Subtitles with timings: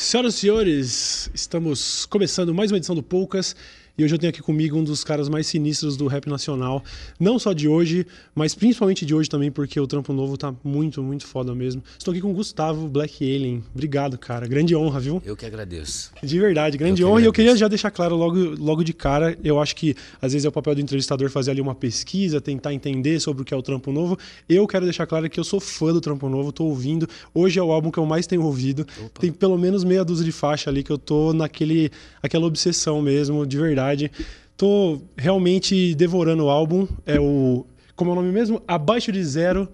[0.00, 3.54] Senhoras e senhores, estamos começando mais uma edição do Poucas.
[4.00, 6.82] E hoje eu tenho aqui comigo um dos caras mais sinistros do rap nacional.
[7.20, 11.02] Não só de hoje, mas principalmente de hoje também, porque o trampo novo tá muito,
[11.02, 11.82] muito foda mesmo.
[11.98, 13.62] Estou aqui com o Gustavo Black Alien.
[13.74, 14.48] Obrigado, cara.
[14.48, 15.20] Grande honra, viu?
[15.22, 16.12] Eu que agradeço.
[16.22, 17.20] De verdade, grande honra.
[17.20, 20.46] E eu queria já deixar claro logo, logo de cara, eu acho que às vezes
[20.46, 23.56] é o papel do entrevistador fazer ali uma pesquisa, tentar entender sobre o que é
[23.58, 24.18] o trampo novo.
[24.48, 27.06] Eu quero deixar claro que eu sou fã do trampo novo, tô ouvindo.
[27.34, 28.86] Hoje é o álbum que eu mais tenho ouvido.
[28.98, 29.20] Opa.
[29.20, 31.90] Tem pelo menos meia dúzia de faixa ali que eu tô naquele
[32.22, 34.10] aquela obsessão mesmo, de verdade verdade.
[34.56, 36.86] Tô realmente devorando o álbum.
[37.06, 37.66] É o.
[37.96, 38.62] Como é o nome mesmo?
[38.66, 39.68] Abaixo de Zero.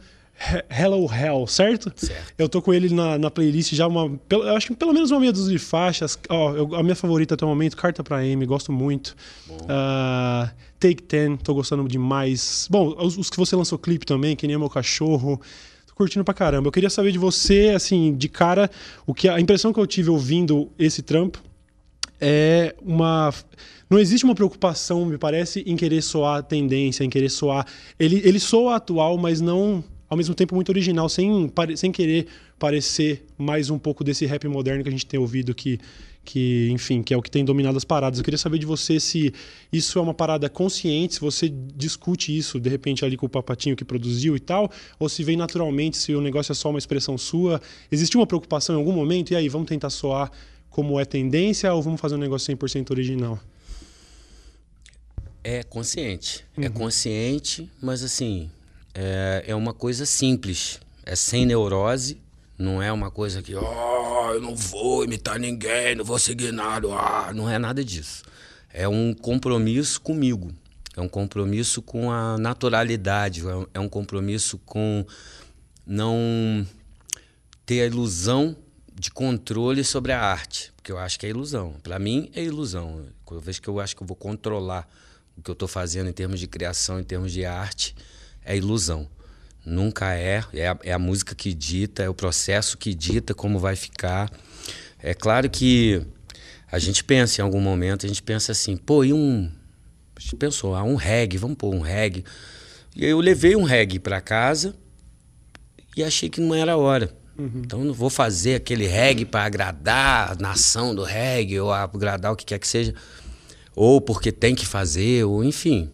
[0.69, 1.91] Hello Hell, certo?
[1.97, 2.34] Certo.
[2.37, 4.19] Eu tô com ele na, na playlist já uma.
[4.29, 6.19] Eu acho que pelo menos uma meia dúzia de faixas.
[6.29, 9.16] Ó, eu, a minha favorita até o momento, Carta pra M, gosto muito.
[9.48, 12.69] Uh, Take Ten, tô gostando demais.
[12.70, 15.41] Bom, os, os, que você lançou clipe também, que nem meu cachorro.
[15.87, 16.69] Tô curtindo pra caramba.
[16.69, 18.70] Eu queria saber de você, assim, de cara,
[19.06, 21.42] o que a impressão que eu tive ouvindo esse trampo
[22.20, 23.33] é uma.
[23.89, 27.67] Não existe uma preocupação, me parece, em querer soar tendência, em querer soar.
[27.98, 32.27] Ele, ele soa atual, mas não ao mesmo tempo muito original, sem, sem querer
[32.59, 35.78] parecer mais um pouco desse rap moderno que a gente tem ouvido que,
[36.25, 38.19] que, enfim, que é o que tem dominado as paradas.
[38.19, 39.33] Eu queria saber de você se
[39.73, 43.75] isso é uma parada consciente, se você discute isso de repente ali com o papatinho
[43.75, 47.19] que produziu e tal, ou se vem naturalmente, se o negócio é só uma expressão
[47.19, 47.61] sua.
[47.91, 49.33] Existe uma preocupação em algum momento?
[49.33, 50.31] E aí, vamos tentar soar
[50.71, 53.41] como é tendência ou vamos fazer um negócio 100% original?
[55.48, 56.44] É consciente.
[56.56, 56.66] É uhum.
[56.66, 58.50] É consciente, mas assim,
[58.92, 60.80] é, é uma coisa simples.
[61.05, 62.20] É sem neurose,
[62.58, 66.53] não é uma coisa que, ó, oh, eu não vou imitar ninguém, não vou seguir
[66.53, 68.25] nada, ah, não é nada disso.
[68.72, 70.53] É um compromisso comigo.
[70.97, 75.06] É um compromisso com a naturalidade, é um compromisso com
[75.86, 76.66] não
[77.64, 78.56] ter a ilusão
[78.92, 81.77] de controle sobre a arte, porque eu acho que é ilusão.
[81.84, 83.06] Para mim é ilusão.
[83.25, 84.88] Cada vez que eu acho que eu vou controlar
[85.37, 87.95] o que eu estou fazendo em termos de criação, em termos de arte,
[88.44, 89.09] é ilusão.
[89.65, 90.44] Nunca é.
[90.53, 94.31] É a, é a música que dita, é o processo que dita como vai ficar.
[94.99, 96.03] É claro que
[96.71, 99.50] a gente pensa em algum momento, a gente pensa assim, pô, e um.
[100.15, 102.25] A gente pensou, ah, um reggae, vamos pôr um reggae.
[102.94, 104.75] E aí eu levei um reggae para casa
[105.97, 107.15] e achei que não era a hora.
[107.39, 107.62] Uhum.
[107.65, 112.37] Então não vou fazer aquele reggae para agradar a nação do reggae ou agradar o
[112.37, 112.94] que quer que seja,
[113.76, 115.91] ou porque tem que fazer, ou enfim.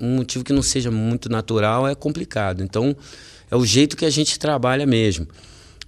[0.00, 2.62] Um motivo que não seja muito natural é complicado.
[2.62, 2.94] Então
[3.48, 5.28] é o jeito que a gente trabalha mesmo.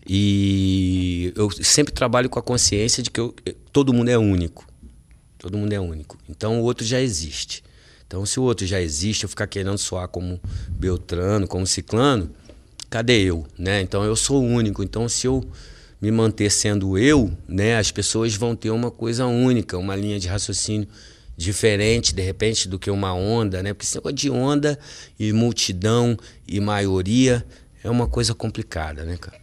[0.09, 3.34] E eu sempre trabalho com a consciência de que eu,
[3.72, 4.65] todo mundo é único.
[5.36, 6.16] Todo mundo é único.
[6.28, 7.65] Então o outro já existe.
[8.06, 12.31] Então se o outro já existe, eu ficar querendo soar como Beltrano, como Ciclano,
[12.88, 13.81] cadê eu, né?
[13.81, 14.84] Então eu sou único.
[14.84, 15.44] Então se eu
[16.00, 20.28] me manter sendo eu, né, as pessoas vão ter uma coisa única, uma linha de
[20.28, 20.86] raciocínio
[21.36, 23.74] diferente de repente do que uma onda, né?
[23.74, 24.78] Porque esse negócio de onda
[25.19, 26.16] e multidão
[26.47, 27.44] e maioria
[27.84, 29.38] é uma coisa complicada, né, cara?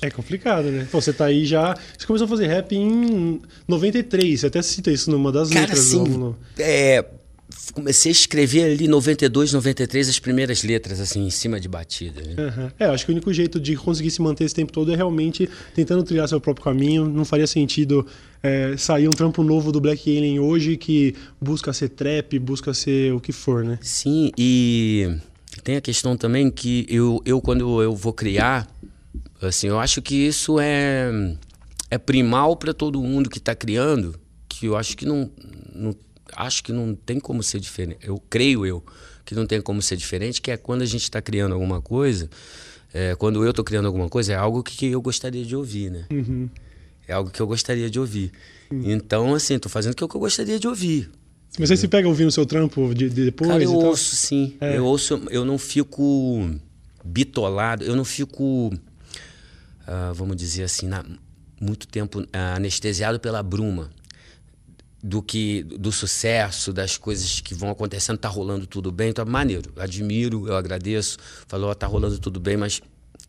[0.00, 0.86] É complicado, né?
[0.90, 1.74] Pô, você tá aí já.
[1.96, 5.80] Você começou a fazer rap em 93, você até cita isso numa das cara, letras.
[5.80, 6.36] Assim, no...
[6.56, 7.04] É,
[7.72, 12.20] comecei a escrever ali 92, 93 as primeiras letras assim em cima de batida.
[12.22, 12.34] Né?
[12.38, 12.70] Uhum.
[12.78, 15.48] É, acho que o único jeito de conseguir se manter esse tempo todo é realmente
[15.74, 17.08] tentando trilhar seu próprio caminho.
[17.08, 18.06] Não faria sentido
[18.42, 23.12] é, sair um trampo novo do Black Alien hoje que busca ser trap, busca ser
[23.12, 23.78] o que for, né?
[23.82, 25.16] Sim, e
[25.64, 28.68] tem a questão também que eu, eu quando eu vou criar,
[29.42, 31.10] assim, eu acho que isso é
[31.90, 34.14] é primal para todo mundo que está criando,
[34.48, 35.30] que eu acho que não,
[35.74, 35.94] não
[36.34, 37.98] acho que não tem como ser diferente.
[38.02, 38.82] Eu creio eu
[39.24, 42.30] que não tem como ser diferente, que é quando a gente está criando alguma coisa,
[42.94, 46.06] é, quando eu estou criando alguma coisa, é algo que eu gostaria de ouvir, né?
[46.10, 46.48] Uhum.
[47.06, 48.32] É algo que eu gostaria de ouvir.
[48.70, 48.90] Uhum.
[48.90, 51.10] Então, assim, estou fazendo o que eu gostaria de ouvir.
[51.58, 53.50] Mas você se pega ouvindo o seu trampo de, de depois?
[53.50, 54.56] Cara, eu ouço, sim.
[54.60, 54.78] É.
[54.78, 56.48] Eu ouço, eu não fico
[57.04, 61.04] bitolado, eu não fico, uh, vamos dizer assim, na,
[61.60, 63.90] muito tempo uh, anestesiado pela bruma
[65.02, 69.72] do que do sucesso, das coisas que vão acontecendo, tá rolando tudo bem, tá maneiro.
[69.76, 71.18] Admiro, eu agradeço.
[71.46, 72.80] Falou, tá rolando tudo bem, mas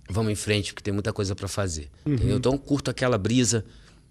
[0.09, 1.89] vamos em frente, porque tem muita coisa para fazer.
[2.05, 2.13] Uhum.
[2.13, 2.37] Entendeu?
[2.37, 3.63] Então curto aquela brisa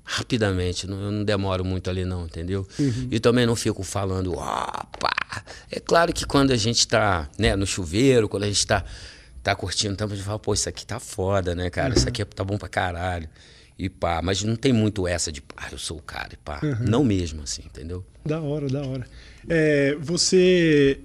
[0.05, 2.67] rapidamente, não, eu não demoro muito ali não, entendeu?
[2.79, 3.09] Uhum.
[3.11, 5.11] E também não fico falando, opa.
[5.71, 8.85] É claro que quando a gente tá, né, no chuveiro, quando a gente tá
[9.43, 11.91] tá curtindo, então a gente fala, pô, isso aqui tá foda, né, cara?
[11.91, 11.97] Uhum.
[11.97, 13.29] Isso aqui tá bom pra caralho
[13.79, 14.21] e pá.
[14.23, 16.61] Mas não tem muito essa de, pá, eu sou o cara e pá.
[16.63, 16.87] Uhum.
[16.89, 18.05] Não mesmo, assim, entendeu?
[18.25, 19.07] Da hora, da hora.
[19.49, 21.01] É, você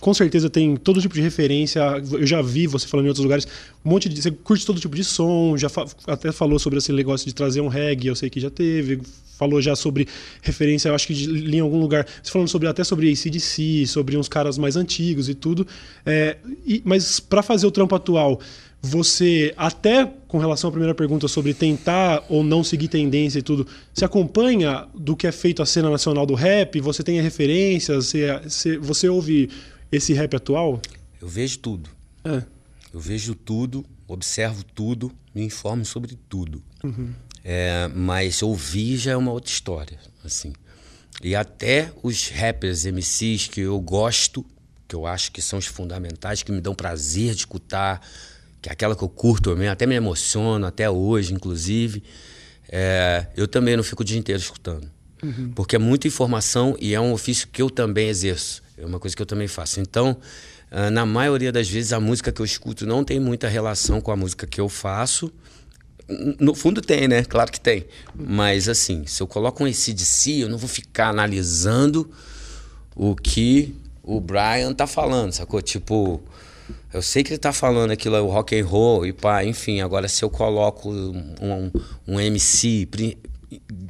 [0.00, 1.80] com certeza tem todo tipo de referência.
[2.12, 3.46] Eu já vi você falando em outros lugares,
[3.84, 4.20] um monte de.
[4.20, 7.60] Você curte todo tipo de som, já fa até falou sobre esse negócio de trazer
[7.60, 9.00] um reggae, eu sei que já teve.
[9.38, 10.06] Falou já sobre
[10.40, 12.06] referência, eu acho que li em algum lugar.
[12.22, 15.66] Você falando sobre, até sobre ACDC, sobre uns caras mais antigos e tudo.
[16.06, 18.40] É, e, mas para fazer o trampo atual,
[18.84, 23.64] você, até com relação à primeira pergunta sobre tentar ou não seguir tendência e tudo,
[23.94, 26.80] se acompanha do que é feito a cena nacional do rap?
[26.80, 28.06] Você tem referências?
[28.06, 29.48] Você, você, ouve
[29.92, 30.82] esse rap atual?
[31.20, 31.88] Eu vejo tudo.
[32.24, 32.42] É.
[32.92, 36.60] Eu vejo tudo, observo tudo, me informo sobre tudo.
[36.82, 37.10] Uhum.
[37.44, 40.52] É, mas ouvir já é uma outra história, assim.
[41.22, 44.44] E até os rappers, MCs que eu gosto,
[44.88, 48.00] que eu acho que são os fundamentais, que me dão prazer de escutar,
[48.62, 52.02] que é aquela que eu curto mesmo, até me emociono, até hoje, inclusive.
[52.68, 54.88] É, eu também não fico o dia inteiro escutando.
[55.20, 55.50] Uhum.
[55.52, 58.62] Porque é muita informação e é um ofício que eu também exerço.
[58.78, 59.80] É uma coisa que eu também faço.
[59.80, 60.16] Então,
[60.70, 64.12] uh, na maioria das vezes, a música que eu escuto não tem muita relação com
[64.12, 65.32] a música que eu faço.
[66.38, 67.24] No fundo tem, né?
[67.24, 67.86] Claro que tem.
[68.14, 72.10] Mas assim, se eu coloco um ACDC, eu não vou ficar analisando
[72.94, 75.62] o que o Brian tá falando, sacou?
[75.62, 76.22] Tipo,
[76.92, 79.80] eu sei que ele tá falando aquilo, o rock and roll e pá, enfim.
[79.80, 81.70] Agora, se eu coloco um, um,
[82.06, 82.88] um MC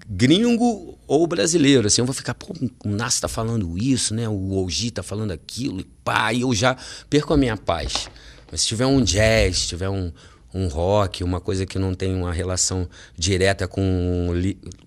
[0.08, 4.28] gringo ou brasileiro, assim, eu vou ficar, pô, o Nas tá falando isso, né?
[4.28, 6.76] O OG tá falando aquilo e pá, e eu já
[7.08, 8.08] perco a minha paz.
[8.50, 10.12] Mas se tiver um jazz, se tiver um,
[10.52, 14.28] um rock, uma coisa que não tem uma relação direta com,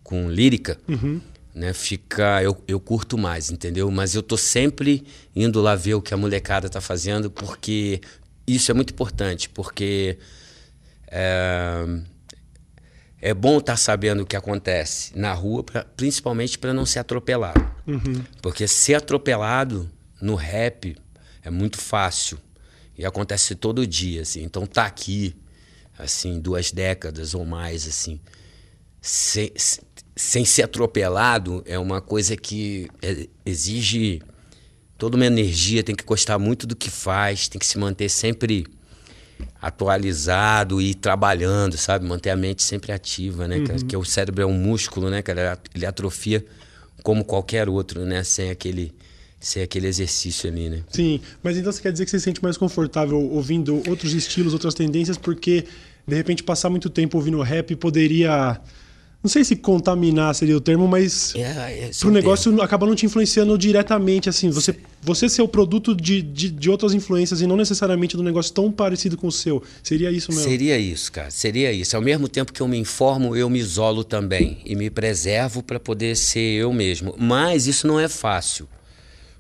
[0.04, 1.20] com lírica, uhum
[1.56, 3.90] né, fica eu, eu curto mais, entendeu?
[3.90, 8.02] Mas eu tô sempre indo lá ver o que a molecada tá fazendo, porque
[8.46, 10.20] isso é muito importante, porque
[11.08, 11.86] é,
[13.22, 17.00] é bom estar tá sabendo o que acontece na rua, pra, principalmente para não ser
[17.00, 17.66] atropelado.
[17.88, 18.22] Uhum.
[18.42, 19.90] Porque ser atropelado
[20.22, 20.98] no rap
[21.42, 22.38] é muito fácil
[22.98, 24.44] e acontece todo dia, assim.
[24.44, 25.34] Então tá aqui,
[25.98, 28.20] assim, duas décadas ou mais, assim,
[29.06, 29.52] sem,
[30.16, 34.20] sem ser atropelado é uma coisa que é, exige
[34.98, 38.66] toda uma energia, tem que gostar muito do que faz, tem que se manter sempre
[39.62, 42.04] atualizado e trabalhando, sabe?
[42.04, 43.58] Manter a mente sempre ativa, né?
[43.58, 43.88] Uhum.
[43.88, 45.60] Que o cérebro é um músculo, né, cara?
[45.76, 46.44] Ele atrofia
[47.04, 48.24] como qualquer outro, né?
[48.24, 48.92] Sem aquele
[49.40, 50.84] sem aquele exercício ali, né?
[50.90, 54.54] Sim, mas então você quer dizer que você se sente mais confortável ouvindo outros estilos,
[54.54, 55.66] outras tendências, porque
[56.08, 58.60] de repente passar muito tempo ouvindo rap poderia
[59.26, 62.62] não sei se contaminar seria o termo, mas é, é, pro negócio termo.
[62.62, 64.52] acaba não te influenciando diretamente, assim.
[64.52, 68.54] Você, você ser o produto de, de, de, outras influências e não necessariamente do negócio
[68.54, 69.64] tão parecido com o seu.
[69.82, 70.48] Seria isso mesmo?
[70.48, 71.32] Seria isso, cara.
[71.32, 71.96] Seria isso.
[71.96, 74.62] Ao mesmo tempo que eu me informo, eu me isolo também.
[74.64, 77.16] E me preservo para poder ser eu mesmo.
[77.18, 78.70] Mas isso não é fácil.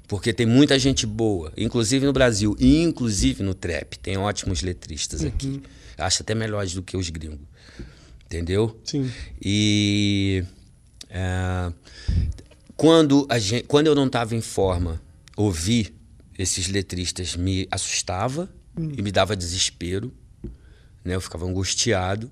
[0.07, 3.99] Porque tem muita gente boa, inclusive no Brasil, e inclusive no trap.
[3.99, 5.27] Tem ótimos letristas uhum.
[5.27, 5.61] aqui.
[5.95, 7.54] Acho até melhores do que os gringos
[8.35, 8.77] entendeu?
[8.83, 9.09] Sim.
[9.41, 10.43] E
[11.09, 11.71] é,
[12.75, 15.01] quando, a gente, quando eu não estava em forma,
[15.37, 15.95] ouvir
[16.37, 18.91] esses letristas me assustava hum.
[18.97, 20.11] e me dava desespero,
[21.03, 21.15] né?
[21.15, 22.29] Eu ficava angustiado,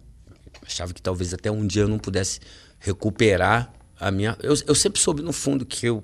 [0.66, 2.40] achava que talvez até um dia eu não pudesse
[2.80, 4.38] recuperar a minha.
[4.42, 6.04] Eu, eu sempre soube no fundo que eu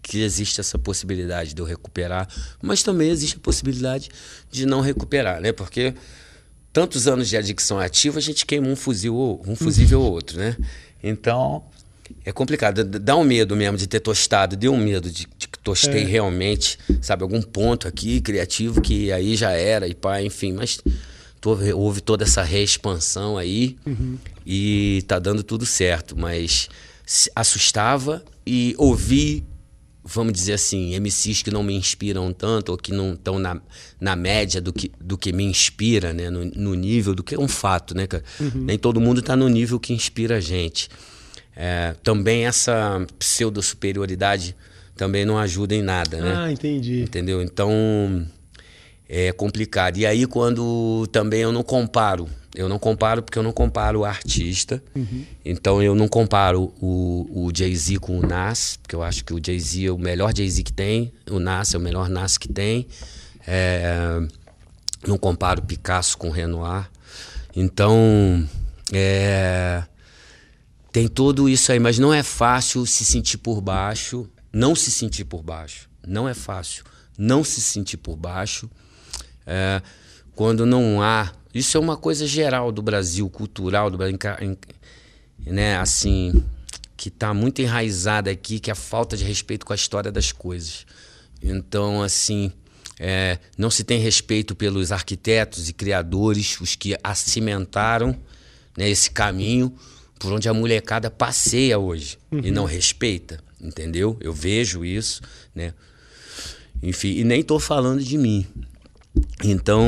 [0.00, 2.26] que existe essa possibilidade de eu recuperar,
[2.62, 4.08] mas também existe a possibilidade
[4.50, 5.52] de não recuperar, né?
[5.52, 5.92] Porque
[6.72, 10.56] tantos anos de adicção ativa, a gente queima um fuzil, um fusível ou outro, né?
[11.02, 11.64] Então,
[12.24, 12.84] é complicado.
[12.84, 16.06] Dá um medo mesmo de ter tostado, deu um medo de, de que tostei é.
[16.06, 20.78] realmente, sabe, algum ponto aqui criativo que aí já era e pá, enfim, mas
[21.74, 24.18] houve toda essa reexpansão aí uhum.
[24.44, 26.68] e tá dando tudo certo, mas
[27.34, 29.44] assustava e ouvi
[30.08, 33.60] vamos dizer assim, MCs que não me inspiram tanto, ou que não estão na,
[34.00, 36.30] na média do que, do que me inspira, né?
[36.30, 38.08] No, no nível do que é um fato, né,
[38.40, 38.50] Uhum.
[38.64, 40.88] Nem todo mundo está no nível que inspira a gente.
[41.54, 44.56] É, também essa pseudo-superioridade
[44.96, 46.34] também não ajuda em nada, né?
[46.36, 47.02] Ah, entendi.
[47.02, 47.42] Entendeu?
[47.42, 48.26] Então,
[49.08, 49.96] é complicado.
[49.96, 54.04] E aí, quando também eu não comparo eu não comparo porque eu não comparo o
[54.04, 54.82] artista.
[54.96, 55.24] Uhum.
[55.44, 59.40] Então eu não comparo o, o Jay-Z com o Nas, porque eu acho que o
[59.44, 62.88] Jay-Z é o melhor Jay-Z que tem, o Nas é o melhor Nas que tem.
[63.46, 64.20] É,
[65.06, 66.90] não comparo Picasso com Renoir.
[67.54, 68.44] Então,
[68.92, 69.84] é,
[70.90, 75.24] tem tudo isso aí, mas não é fácil se sentir por baixo, não se sentir
[75.24, 75.88] por baixo.
[76.04, 76.84] Não é fácil
[77.18, 78.70] não se sentir por baixo.
[79.50, 79.80] É,
[80.34, 84.18] quando não há isso é uma coisa geral do Brasil, cultural do Brasil,
[85.46, 85.78] né?
[85.78, 86.44] Assim,
[86.96, 90.30] que está muito enraizada aqui, que é a falta de respeito com a história das
[90.30, 90.86] coisas.
[91.42, 92.52] Então, assim,
[92.98, 98.16] é, não se tem respeito pelos arquitetos e criadores, os que acimentaram
[98.76, 99.74] né, esse caminho
[100.18, 102.40] por onde a molecada passeia hoje uhum.
[102.42, 104.16] e não respeita, entendeu?
[104.20, 105.22] Eu vejo isso,
[105.54, 105.72] né?
[106.82, 108.46] Enfim, e nem estou falando de mim.
[109.44, 109.84] Então,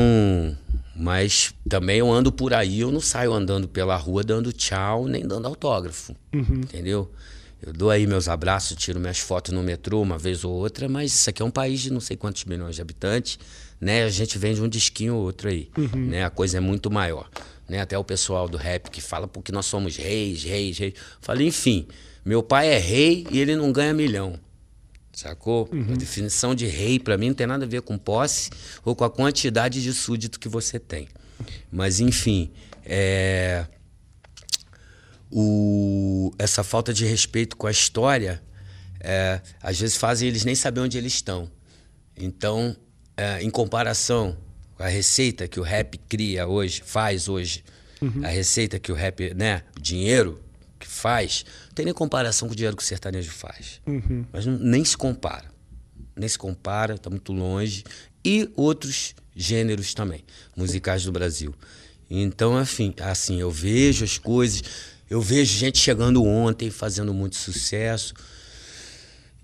[0.95, 5.25] mas também eu ando por aí, eu não saio andando pela rua dando tchau, nem
[5.25, 6.61] dando autógrafo, uhum.
[6.61, 7.11] entendeu?
[7.61, 11.13] Eu dou aí meus abraços, tiro minhas fotos no metrô uma vez ou outra, mas
[11.13, 13.37] isso aqui é um país de não sei quantos milhões de habitantes,
[13.79, 14.03] né?
[14.03, 16.07] A gente vende um disquinho ou outro aí, uhum.
[16.07, 16.25] né?
[16.25, 17.29] A coisa é muito maior,
[17.69, 17.79] né?
[17.79, 20.93] Até o pessoal do rap que fala porque nós somos reis, reis, reis.
[21.19, 21.87] Falei, enfim,
[22.25, 24.39] meu pai é rei e ele não ganha milhão.
[25.13, 25.69] Sacou?
[25.71, 25.93] Uhum.
[25.93, 28.49] A definição de rei para mim não tem nada a ver com posse
[28.83, 31.07] ou com a quantidade de súdito que você tem.
[31.71, 32.51] Mas enfim,
[32.85, 33.65] é
[35.31, 38.43] o, essa falta de respeito com a história,
[38.99, 41.49] é, às vezes fazem eles nem saber onde eles estão.
[42.17, 42.75] Então,
[43.15, 44.37] é, em comparação
[44.75, 47.63] com a receita que o rap cria hoje, faz hoje,
[48.01, 48.21] uhum.
[48.23, 50.39] a receita que o rap, né, o dinheiro
[50.81, 53.81] que faz, não tem nem comparação com o dinheiro que o sertanejo faz.
[53.87, 54.25] Uhum.
[54.31, 55.49] Mas não, nem se compara.
[56.15, 57.83] Nem se compara, está muito longe.
[58.23, 60.23] E outros gêneros também,
[60.55, 61.53] musicais do Brasil.
[62.09, 64.61] Então, enfim, assim, eu vejo as coisas
[65.11, 68.13] eu vejo gente chegando ontem, fazendo muito sucesso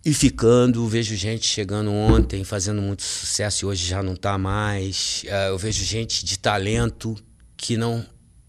[0.06, 0.88] e ficando.
[0.88, 5.25] Vejo gente chegando ontem, fazendo muito sucesso e hoje já não está mais.
[5.25, 7.17] Uh, eu vejo gente de talento
[7.58, 8.06] que não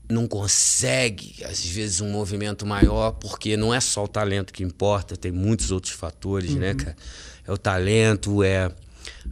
[0.08, 5.16] não consegue, às vezes, um movimento maior, porque não é só o talento que importa,
[5.16, 6.76] tem muitos outros fatores, né, uhum.
[6.76, 6.96] né, cara?
[7.46, 8.70] É o talento, é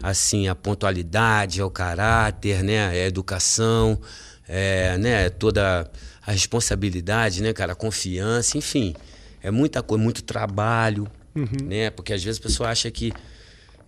[0.02, 2.99] assim, a pontualidade, é o caráter, né?
[2.99, 4.00] É a educação,
[4.49, 5.90] é, né, toda
[6.26, 8.95] a responsabilidade, né, cara, a confiança, enfim.
[9.42, 11.66] É muita coisa, muito trabalho, uhum.
[11.66, 11.90] né?
[11.90, 13.12] Porque às vezes a pessoa acha que,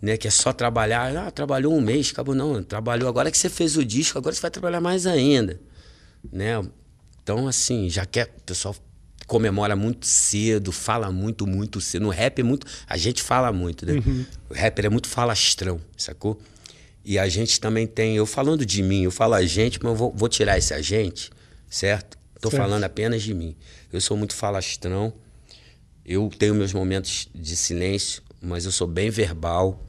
[0.00, 3.49] né, que é só trabalhar, ah, trabalhou um mês, acabou não, trabalhou agora que você
[3.49, 5.61] fez o disco, agora você vai trabalhar mais ainda,
[6.33, 6.62] né?
[7.28, 8.75] Então assim, já quer, o pessoal
[9.26, 12.04] comemora muito cedo, fala muito, muito cedo.
[12.04, 13.92] No rap é muito, a gente fala muito, né?
[13.92, 14.25] Uhum.
[14.49, 16.40] O rapper é muito falastrão, sacou?
[17.04, 19.97] E a gente também tem, eu falando de mim, eu falo a gente, mas eu
[19.97, 21.30] vou, vou tirar esse a gente,
[21.68, 22.16] certo?
[22.35, 23.54] Estou falando apenas de mim.
[23.92, 25.12] Eu sou muito falastrão.
[26.06, 29.85] Eu tenho meus momentos de silêncio, mas eu sou bem verbal.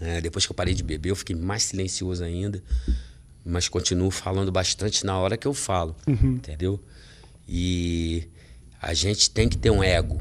[0.00, 2.62] É, depois que eu parei de beber, eu fiquei mais silencioso ainda.
[3.48, 6.34] Mas continuo falando bastante na hora que eu falo, uhum.
[6.34, 6.78] entendeu?
[7.48, 8.28] E
[8.80, 10.20] a gente tem que ter um ego.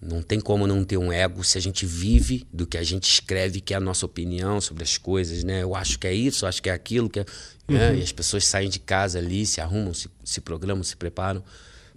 [0.00, 3.04] Não tem como não ter um ego se a gente vive do que a gente
[3.04, 5.62] escreve, que é a nossa opinião sobre as coisas, né?
[5.62, 7.26] Eu acho que é isso, eu acho que é aquilo, que é...
[7.68, 7.90] Né?
[7.90, 7.98] Uhum.
[7.98, 11.44] E as pessoas saem de casa ali, se arrumam, se, se programam, se preparam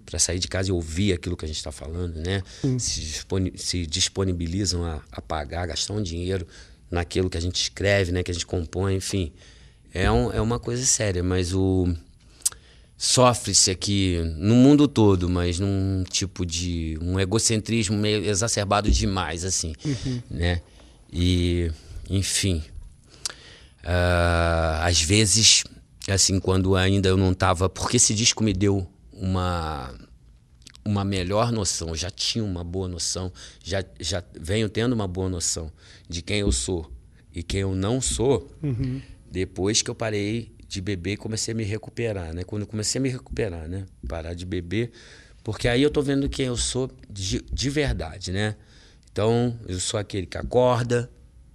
[0.04, 2.44] para sair de casa e ouvir aquilo que a gente está falando, né?
[2.62, 2.78] Uhum.
[2.78, 3.24] Se,
[3.56, 6.46] se, disponibilizam a, a, pagar, gastar um dinheiro
[6.88, 8.22] naquilo que a gente escreve, né?
[8.22, 9.32] Que a gente compõe, enfim.
[9.96, 11.88] É, um, é uma coisa séria, mas o
[12.98, 19.74] sofre-se aqui no mundo todo, mas num tipo de um egocentrismo meio exacerbado demais, assim,
[19.82, 20.22] uhum.
[20.30, 20.60] né?
[21.10, 21.72] E,
[22.10, 22.62] enfim,
[23.84, 25.64] uh, às vezes,
[26.08, 29.94] assim, quando ainda eu não estava, porque esse disco me deu uma
[30.84, 33.32] uma melhor noção, eu já tinha uma boa noção,
[33.64, 35.72] já, já venho tendo uma boa noção
[36.08, 36.88] de quem eu sou
[37.34, 39.00] e quem eu não sou, uhum.
[39.36, 42.42] Depois que eu parei de beber comecei a me recuperar, né?
[42.42, 43.84] Quando eu comecei a me recuperar, né?
[44.08, 44.90] Parar de beber,
[45.44, 48.56] porque aí eu tô vendo quem eu sou de, de verdade, né?
[49.12, 51.10] Então, eu sou aquele que acorda,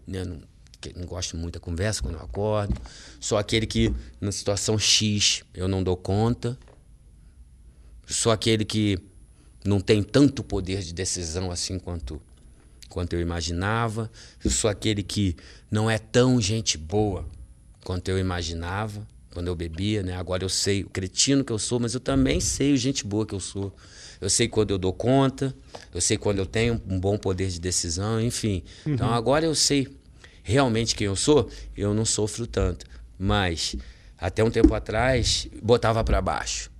[0.05, 0.23] né?
[0.23, 0.41] Não,
[0.79, 2.79] que não gosto muito da conversa quando eu acordo.
[3.19, 6.55] Sou aquele que, na situação X, eu não dou conta.
[8.05, 8.99] Sou aquele que
[9.65, 12.21] não tem tanto poder de decisão assim quanto,
[12.89, 14.11] quanto eu imaginava.
[14.43, 15.35] Eu sou aquele que
[15.71, 17.27] não é tão gente boa
[17.83, 20.15] quanto eu imaginava quando eu bebia, né?
[20.15, 23.25] Agora eu sei o cretino que eu sou, mas eu também sei o gente boa
[23.25, 23.73] que eu sou.
[24.19, 25.55] Eu sei quando eu dou conta,
[25.93, 28.63] eu sei quando eu tenho um bom poder de decisão, enfim.
[28.85, 28.93] Uhum.
[28.93, 29.87] Então agora eu sei
[30.43, 32.85] realmente quem eu sou, eu não sofro tanto.
[33.17, 33.75] Mas
[34.17, 36.71] até um tempo atrás botava para baixo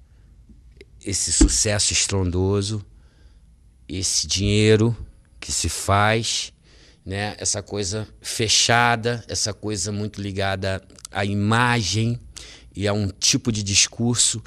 [1.06, 2.86] esse sucesso estrondoso,
[3.88, 4.96] esse dinheiro
[5.40, 6.51] que se faz
[7.06, 7.36] né?
[7.38, 10.82] Essa coisa fechada, essa coisa muito ligada
[11.12, 12.20] à imagem
[12.76, 14.42] e a um tipo de discurso.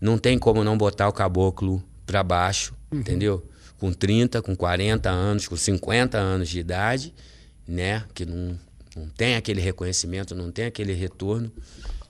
[0.00, 3.00] Não tem como não botar o caboclo para baixo, uhum.
[3.00, 3.48] entendeu?
[3.78, 7.14] Com 30, com 40 anos, com 50 anos de idade,
[7.66, 8.04] né?
[8.14, 8.58] Que não,
[8.94, 11.50] não tem aquele reconhecimento, não tem aquele retorno,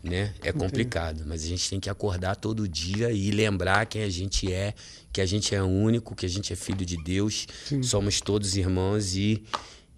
[0.08, 0.32] né?
[0.42, 4.52] É complicado, mas a gente tem que acordar todo dia e lembrar quem a gente
[4.52, 4.74] é
[5.12, 7.82] que a gente é único, que a gente é filho de Deus, Sim.
[7.82, 9.42] somos todos irmãos e,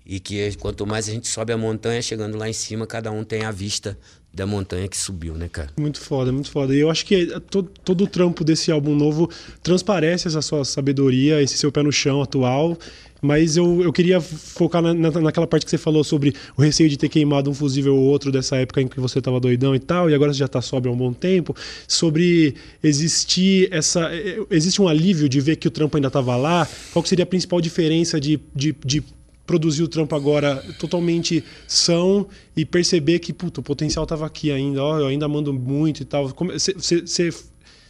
[0.07, 3.23] E que quanto mais a gente sobe a montanha, chegando lá em cima, cada um
[3.23, 3.99] tem a vista
[4.33, 5.71] da montanha que subiu, né, cara?
[5.77, 6.75] Muito foda, muito foda.
[6.75, 9.29] E eu acho que todo, todo o trampo desse álbum novo
[9.63, 12.79] transparece essa sua sabedoria, esse seu pé no chão atual.
[13.21, 16.89] Mas eu, eu queria focar na, na, naquela parte que você falou sobre o receio
[16.89, 19.81] de ter queimado um fusível ou outro dessa época em que você estava doidão e
[19.81, 21.55] tal, e agora você já está sóbrio há um bom tempo,
[21.87, 24.09] sobre existir essa.
[24.51, 26.69] Existe um alívio de ver que o trampo ainda estava lá?
[26.93, 29.03] Qual seria a principal diferença de, de, de
[29.49, 34.85] produzir o trampo agora totalmente são e perceber que puta, o potencial estava aqui ainda,
[34.85, 36.29] ó, eu ainda mando muito e tal.
[36.29, 37.31] Você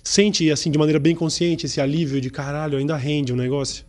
[0.05, 3.85] sente assim de maneira bem consciente esse alívio de caralho, ainda rende o negócio?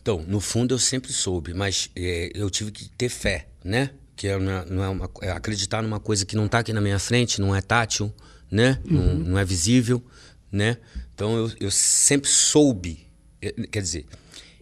[0.00, 3.90] Então, no fundo eu sempre soube, mas é, eu tive que ter fé, né?
[4.16, 6.72] Que é, não é, não é uma, é acreditar numa coisa que não está aqui
[6.72, 8.10] na minha frente, não é tátil,
[8.50, 8.80] né?
[8.90, 8.96] Uhum.
[8.96, 10.02] Não, não, é visível,
[10.50, 10.78] né?
[11.14, 13.06] Então eu, eu sempre soube,
[13.42, 14.06] é, quer dizer,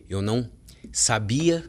[0.08, 0.50] eu não
[0.90, 1.64] sabia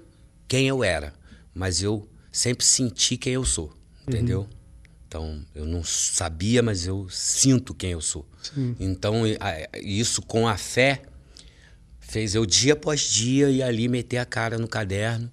[0.50, 1.14] quem eu era,
[1.54, 3.72] mas eu sempre senti quem eu sou,
[4.06, 4.42] entendeu?
[4.42, 4.48] Uhum.
[5.08, 8.28] Então, eu não sabia, mas eu sinto quem eu sou.
[8.42, 8.76] Sim.
[8.80, 9.24] Então,
[9.82, 11.04] isso com a fé
[12.00, 15.32] fez eu dia após dia ir ali meter a cara no caderno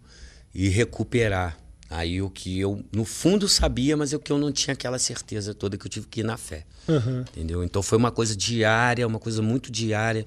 [0.54, 1.58] e recuperar.
[1.88, 5.54] Aí o que eu, no fundo, sabia, mas o que eu não tinha aquela certeza
[5.54, 6.64] toda que eu tive que ir na fé.
[6.88, 7.20] Uhum.
[7.20, 7.64] Entendeu?
[7.64, 10.26] Então foi uma coisa diária, uma coisa muito diária,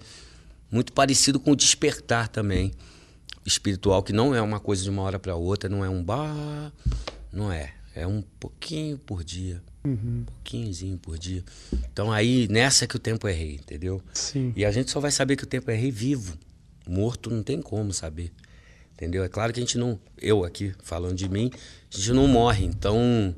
[0.71, 2.71] muito parecido com o despertar também
[3.45, 6.71] espiritual, que não é uma coisa de uma hora para outra, não é um bah,
[7.31, 7.73] não é.
[7.95, 9.61] É um pouquinho por dia.
[9.83, 10.21] Uhum.
[10.21, 11.43] Um pouquinhozinho por dia.
[11.91, 14.01] Então aí, nessa que o tempo é rei, entendeu?
[14.13, 14.53] Sim.
[14.55, 16.37] E a gente só vai saber que o tempo é rei vivo.
[16.87, 18.31] Morto não tem como saber.
[18.93, 19.23] Entendeu?
[19.23, 19.99] É claro que a gente não.
[20.21, 22.65] Eu aqui, falando de mim, a gente não morre.
[22.65, 23.33] Então,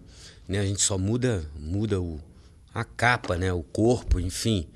[0.47, 2.19] né, a gente só muda, muda o,
[2.73, 3.53] a capa, né?
[3.53, 4.67] O corpo, enfim.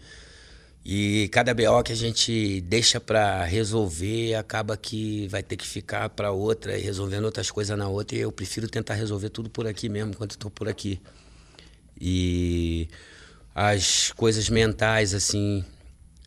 [0.88, 6.10] E cada BO que a gente deixa para resolver acaba que vai ter que ficar
[6.10, 8.16] para outra e resolvendo outras coisas na outra.
[8.16, 11.02] E eu prefiro tentar resolver tudo por aqui mesmo, enquanto estou por aqui.
[12.00, 12.88] E
[13.56, 15.66] as coisas mentais, assim,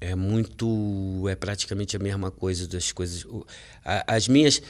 [0.00, 1.28] é muito.
[1.28, 3.24] É praticamente a mesma coisa das coisas.
[3.84, 4.60] As minhas.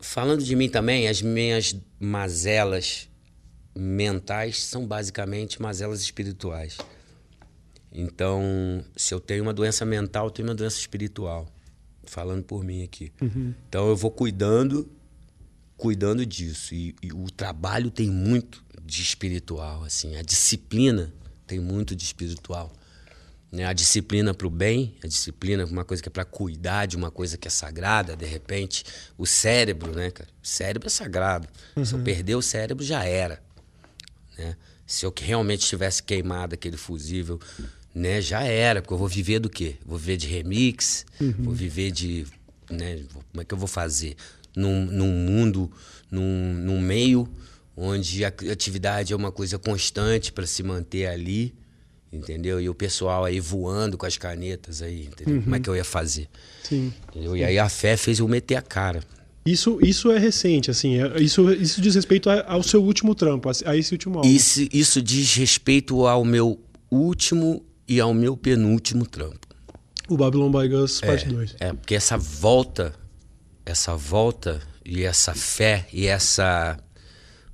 [0.00, 3.10] Falando de mim também, as minhas mazelas
[3.74, 6.78] mentais são basicamente mazelas espirituais.
[7.92, 11.48] Então, se eu tenho uma doença mental, eu tenho uma doença espiritual.
[12.04, 13.12] Falando por mim aqui.
[13.20, 13.54] Uhum.
[13.68, 14.90] Então, eu vou cuidando,
[15.76, 16.74] cuidando disso.
[16.74, 20.16] E, e, o trabalho tem muito de espiritual, assim.
[20.16, 21.12] A disciplina
[21.46, 22.72] tem muito de espiritual.
[23.50, 23.64] Né?
[23.64, 27.10] A disciplina para o bem, a disciplina uma coisa que é para cuidar de uma
[27.10, 28.84] coisa que é sagrada, de repente.
[29.16, 30.30] O cérebro, né, cara?
[30.42, 31.48] O cérebro é sagrado.
[31.76, 31.84] Uhum.
[31.84, 32.04] Se eu uhum.
[32.04, 33.42] perder o cérebro, já era.
[34.38, 34.56] Né?
[34.86, 37.38] Se eu realmente tivesse queimado aquele fusível
[37.98, 39.74] né, já era, porque eu vou viver do quê?
[39.84, 41.34] Vou viver de remix, uhum.
[41.40, 42.26] vou viver de.
[42.70, 43.00] Né,
[43.32, 44.14] como é que eu vou fazer?
[44.54, 45.70] Num, num mundo,
[46.10, 47.28] num, num meio
[47.76, 51.54] onde a atividade é uma coisa constante para se manter ali,
[52.12, 52.60] entendeu?
[52.60, 55.36] E o pessoal aí voando com as canetas aí, entendeu?
[55.36, 55.42] Uhum.
[55.42, 55.62] Como é uhum.
[55.62, 56.28] que eu ia fazer?
[56.62, 56.92] Sim.
[57.08, 57.36] Entendeu?
[57.36, 59.00] E aí a fé fez eu meter a cara.
[59.44, 63.76] Isso, isso é recente, assim, é, isso, isso diz respeito ao seu último trampo, a
[63.76, 64.28] esse último álbum.
[64.28, 69.48] Isso, isso diz respeito ao meu último e ao meu penúltimo trampo.
[70.08, 71.56] O Babylon by Gus, parte 2.
[71.60, 72.94] É, é, porque essa volta,
[73.64, 76.78] essa volta e essa fé e essa,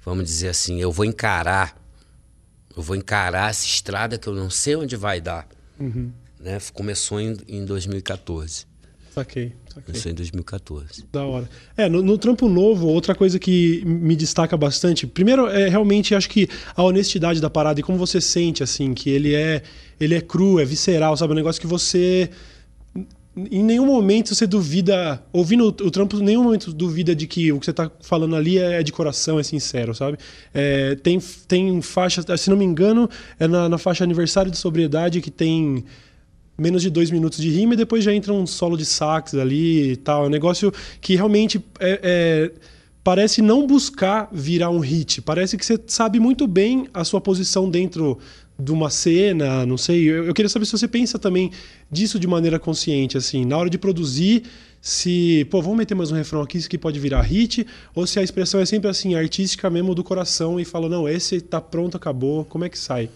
[0.04, 1.76] vamos dizer assim, eu vou encarar,
[2.76, 5.48] eu vou encarar essa estrada que eu não sei onde vai dar.
[5.78, 6.12] Uhum.
[6.38, 6.58] Né?
[6.72, 8.66] Começou em, em 2014.
[9.14, 9.52] Saquei.
[9.92, 11.04] Isso em 2014.
[11.12, 11.48] Da hora.
[11.76, 16.28] É, no, no, Trampo Novo, outra coisa que me destaca bastante, primeiro é realmente acho
[16.28, 19.62] que a honestidade da parada e como você sente, assim, que ele é,
[19.98, 21.33] ele é cru, é visceral, sabe?
[21.33, 22.30] Um negócio que você.
[23.37, 27.59] Em nenhum momento você duvida, ouvindo o, trampo, em nenhum momento duvida de que o
[27.59, 30.18] que você está falando ali é, é, de coração, é sincero, sabe?
[30.52, 35.20] É, tem, tem faixas, se não me engano, é na, na faixa aniversário de sobriedade
[35.20, 35.85] que tem
[36.57, 39.92] menos de dois minutos de rima e depois já entra um solo de sax ali
[39.92, 40.24] e tal.
[40.24, 42.52] É um negócio que realmente é, é,
[43.02, 45.20] parece não buscar virar um hit.
[45.20, 48.18] Parece que você sabe muito bem a sua posição dentro
[48.58, 50.04] de uma cena, não sei.
[50.04, 51.50] Eu, eu queria saber se você pensa também
[51.90, 54.44] disso de maneira consciente, assim, na hora de produzir,
[54.80, 58.18] se, pô, vamos meter mais um refrão aqui, isso aqui pode virar hit, ou se
[58.18, 61.96] a expressão é sempre assim, artística mesmo do coração e fala, não, esse tá pronto,
[61.96, 63.08] acabou, como é que sai?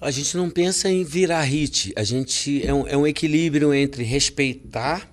[0.00, 4.02] A gente não pensa em virar hit, a gente é um, é um equilíbrio entre
[4.02, 5.08] respeitar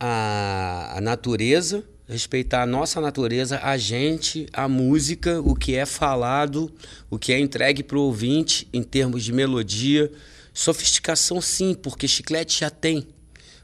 [0.00, 6.70] a, a natureza, respeitar a nossa natureza, a gente, a música, o que é falado,
[7.10, 10.10] o que é entregue para o ouvinte em termos de melodia.
[10.52, 13.06] Sofisticação, sim, porque chiclete já tem.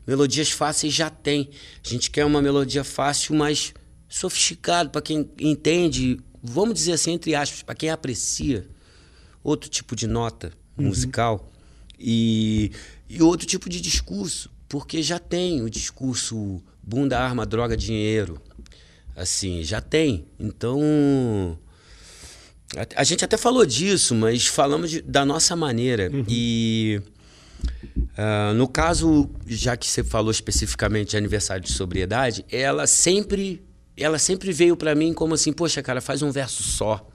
[0.07, 1.51] Melodias fáceis já tem.
[1.85, 3.75] A gente quer uma melodia fácil, mas
[4.09, 8.67] sofisticado para quem entende, vamos dizer assim, entre aspas, para quem aprecia
[9.45, 10.87] outro tipo de nota uhum.
[10.87, 11.49] musical
[11.99, 12.73] e,
[13.09, 18.43] e outro tipo de discurso, porque já tem o discurso bunda, arma, droga, dinheiro.
[19.15, 20.27] Assim, já tem.
[20.39, 21.57] Então.
[22.77, 26.11] A, a gente até falou disso, mas falamos de, da nossa maneira.
[26.13, 26.25] Uhum.
[26.29, 27.01] E.
[28.19, 33.63] Uh, no caso, já que você falou especificamente de aniversário de sobriedade, ela sempre,
[33.97, 37.09] ela sempre veio para mim como assim, poxa, cara, faz um verso só.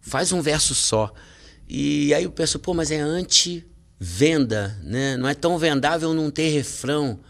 [0.00, 1.12] Faz um verso só.
[1.68, 5.16] E aí eu penso, pô, mas é anti-venda, né?
[5.16, 7.20] Não é tão vendável não ter refrão.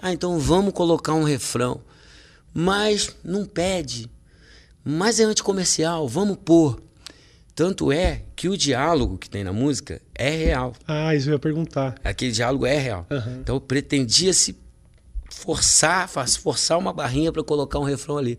[0.00, 1.80] Ah, então vamos colocar um refrão.
[2.52, 4.10] Mas não pede.
[4.84, 6.80] Mas é anticomercial, vamos pôr.
[7.54, 10.74] Tanto é que o diálogo que tem na música é real.
[10.86, 11.94] Ah, isso eu ia perguntar.
[12.04, 13.06] Aquele diálogo é real.
[13.10, 13.40] Uhum.
[13.40, 14.56] Então pretendia se
[15.30, 18.38] forçar, forçar uma barrinha para colocar um refrão ali.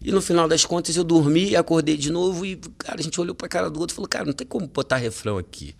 [0.00, 3.34] E no final das contas eu dormi, acordei de novo e, cara, a gente olhou
[3.34, 5.74] pra cara do outro e falou, cara, não tem como botar refrão aqui.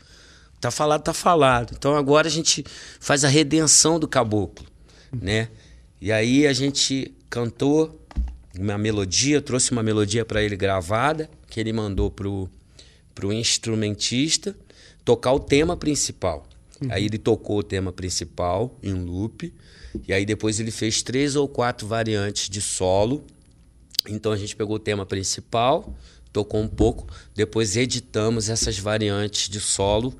[0.58, 1.74] Tá falado, tá falado.
[1.76, 2.64] Então agora a gente
[2.98, 4.66] faz a redenção do caboclo,
[5.20, 5.48] né?
[6.00, 8.00] E aí a gente cantou
[8.58, 12.48] uma melodia, trouxe uma melodia para ele gravada, que ele mandou pro,
[13.14, 14.56] pro instrumentista
[15.04, 16.46] tocar o tema principal.
[16.80, 16.88] Uhum.
[16.90, 19.52] Aí ele tocou o tema principal em loop,
[20.06, 23.24] e aí depois ele fez três ou quatro variantes de solo
[24.08, 25.94] então a gente pegou o tema principal,
[26.32, 30.14] tocou um pouco, depois editamos essas variantes de solo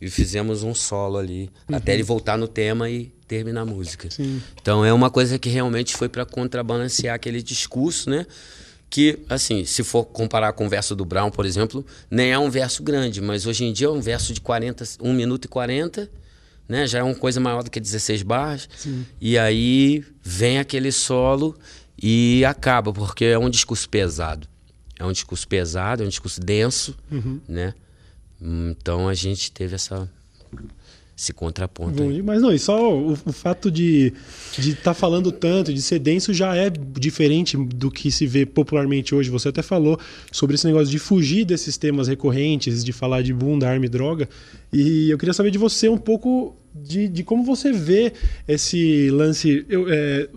[0.00, 1.76] e fizemos um solo ali, uhum.
[1.76, 4.10] até ele voltar no tema e terminar a música.
[4.10, 4.42] Sim.
[4.60, 8.26] Então é uma coisa que realmente foi para contrabalancear aquele discurso, né?
[8.88, 12.48] Que, assim, se for comparar com o verso do Brown, por exemplo, nem é um
[12.48, 16.08] verso grande, mas hoje em dia é um verso de 40, 1 minuto e 40,
[16.68, 16.86] né?
[16.86, 18.68] Já é uma coisa maior do que 16 barras.
[18.76, 19.04] Sim.
[19.20, 21.56] E aí vem aquele solo
[22.00, 24.46] e acaba, porque é um discurso pesado.
[24.98, 27.40] É um discurso pesado, é um discurso denso, uhum.
[27.48, 27.74] né?
[28.40, 30.08] Então a gente teve essa
[31.16, 32.02] esse contraponto.
[32.02, 34.12] Bom, mas não, e só o, o fato de
[34.58, 39.14] estar tá falando tanto, de ser denso, já é diferente do que se vê popularmente
[39.14, 39.30] hoje.
[39.30, 39.98] Você até falou
[40.32, 44.28] sobre esse negócio de fugir desses temas recorrentes, de falar de bunda, arma e droga.
[44.72, 48.12] E eu queria saber de você um pouco de, de como você vê
[48.48, 49.64] esse lance.
[49.68, 50.28] Eu, é,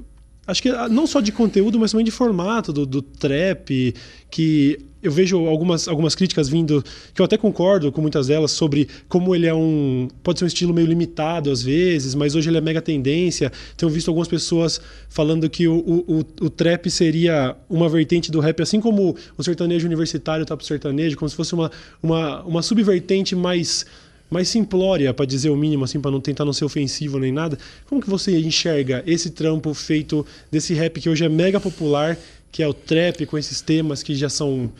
[0.45, 3.95] acho que ah, não só de conteúdo, mas também de formato do, do trap,
[4.29, 6.83] que eu vejo algumas, algumas críticas vindo,
[7.13, 10.07] que eu até concordo com muitas delas, sobre como ele é um.
[10.23, 13.51] pode ser um estilo meio limitado às vezes, mas hoje ele é mega tendência.
[13.75, 18.61] Tenho visto algumas pessoas falando que o, o, o trap seria uma vertente do rap,
[18.61, 23.35] assim como o sertanejo universitário tá pro sertanejo, como se fosse uma, uma, uma subvertente
[23.35, 23.85] mais
[24.29, 27.57] mais simplória, para dizer o mínimo, assim, para não tentar não ser ofensivo nem nada.
[27.85, 32.17] Como que você enxerga esse trampo feito desse rap que hoje é mega popular,
[32.51, 34.71] que é o trap, com esses temas que já são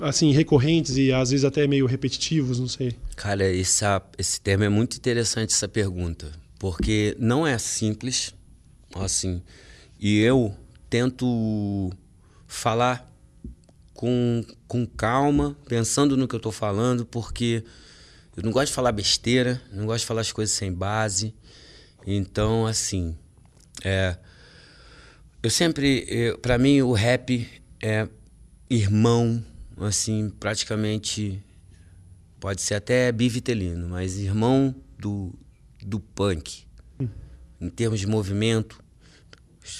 [0.00, 2.94] assim recorrentes e às vezes até meio repetitivos, não sei.
[3.16, 8.34] Cara, essa, esse termo é muito interessante essa pergunta, porque não é simples,
[8.94, 9.42] assim.
[9.98, 10.54] E eu
[10.88, 11.90] tento
[12.46, 13.10] falar
[13.94, 17.62] com, com calma, pensando no que eu estou falando, porque
[18.36, 21.34] eu não gosto de falar besteira, não gosto de falar as coisas sem base.
[22.06, 23.14] Então, assim,
[23.84, 24.16] é,
[25.42, 27.48] eu sempre, para mim, o rap
[27.82, 28.08] é
[28.68, 29.42] irmão,
[29.78, 31.42] assim, praticamente,
[32.38, 35.32] pode ser até bivitelino, mas irmão do,
[35.82, 36.64] do punk.
[37.00, 37.08] Hum.
[37.60, 38.82] Em termos de movimento,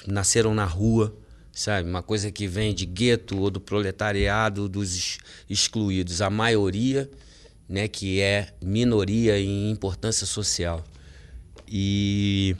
[0.07, 1.17] nasceram na rua,
[1.53, 1.89] sabe?
[1.89, 5.19] Uma coisa que vem de gueto ou do proletariado dos
[5.49, 6.21] excluídos.
[6.23, 7.11] A maioria
[7.71, 10.85] né, que é minoria em importância social.
[11.69, 12.57] E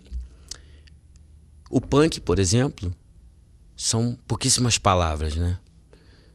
[1.71, 2.93] o punk, por exemplo,
[3.77, 5.59] são pouquíssimas palavras, né?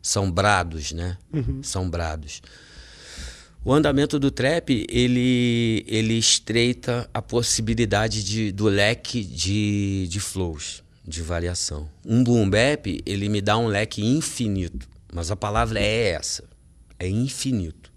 [0.01, 1.17] São brados, né?
[1.33, 1.61] Uhum.
[1.61, 2.41] São brados.
[3.63, 10.83] O andamento do trap, ele, ele estreita a possibilidade de, do leque de, de flows,
[11.03, 11.89] de variação.
[12.05, 16.43] Um boom bap, ele me dá um leque infinito, mas a palavra é essa,
[16.97, 17.91] é infinito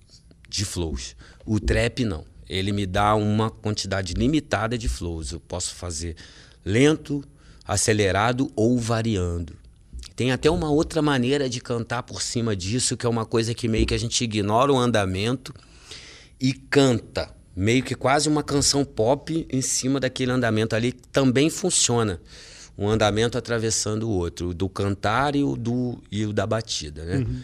[0.49, 1.15] de flows.
[1.47, 2.25] O trap não.
[2.49, 5.33] Ele me dá uma quantidade limitada de flows.
[5.33, 6.17] Eu posso fazer
[6.69, 7.25] lento,
[7.67, 9.57] acelerado ou variando.
[10.15, 13.69] Tem até uma outra maneira de cantar por cima disso, que é uma coisa que
[13.69, 15.55] meio que a gente ignora o andamento
[16.41, 17.35] e canta.
[17.57, 22.21] Meio que quase uma canção pop em cima daquele andamento ali, também funciona.
[22.77, 27.17] Um andamento atravessando o outro, do cantar e o, do, e o da batida, né?
[27.19, 27.41] Uhum.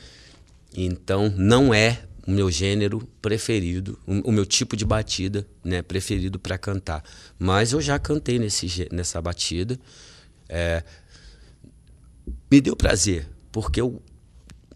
[0.77, 6.57] Então, não é o meu gênero preferido, o, meu tipo de batida né, preferido para
[6.57, 7.05] cantar.
[7.39, 9.79] Mas eu já cantei nesse, nessa batida.
[10.49, 10.83] É,
[12.51, 14.03] me deu prazer, porque eu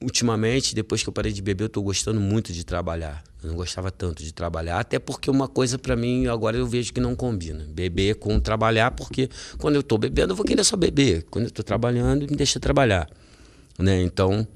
[0.01, 3.23] ultimamente, depois que eu parei de beber, eu tô gostando muito de trabalhar.
[3.43, 6.93] Eu não gostava tanto de trabalhar, até porque uma coisa para mim agora eu vejo
[6.93, 7.67] que não combina.
[7.71, 11.25] Beber com trabalhar, porque quando eu tô bebendo eu vou querer só beber.
[11.31, 13.09] Quando eu tô trabalhando, me deixa trabalhar.
[13.79, 14.03] Né?
[14.03, 14.47] Então,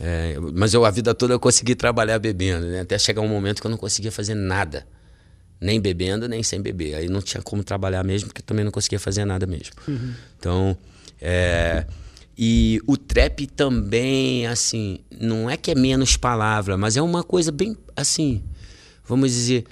[0.00, 2.80] é, mas eu a vida toda eu consegui trabalhar bebendo, né?
[2.80, 4.86] até chegar um momento que eu não conseguia fazer nada.
[5.58, 6.94] Nem bebendo, nem sem beber.
[6.96, 9.74] Aí não tinha como trabalhar mesmo, porque também não conseguia fazer nada mesmo.
[9.88, 10.12] Uhum.
[10.38, 10.76] Então,
[11.20, 11.86] é,
[12.36, 17.50] e o trap também, assim, não é que é menos palavra, mas é uma coisa
[17.50, 18.42] bem, assim,
[19.06, 19.64] vamos dizer,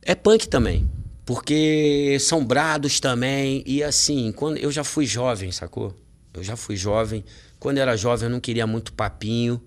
[0.00, 0.88] é punk também.
[1.26, 3.62] Porque são brados também.
[3.66, 5.94] E assim, quando eu já fui jovem, sacou?
[6.32, 7.22] Eu já fui jovem.
[7.58, 9.60] Quando eu era jovem, eu não queria muito papinho,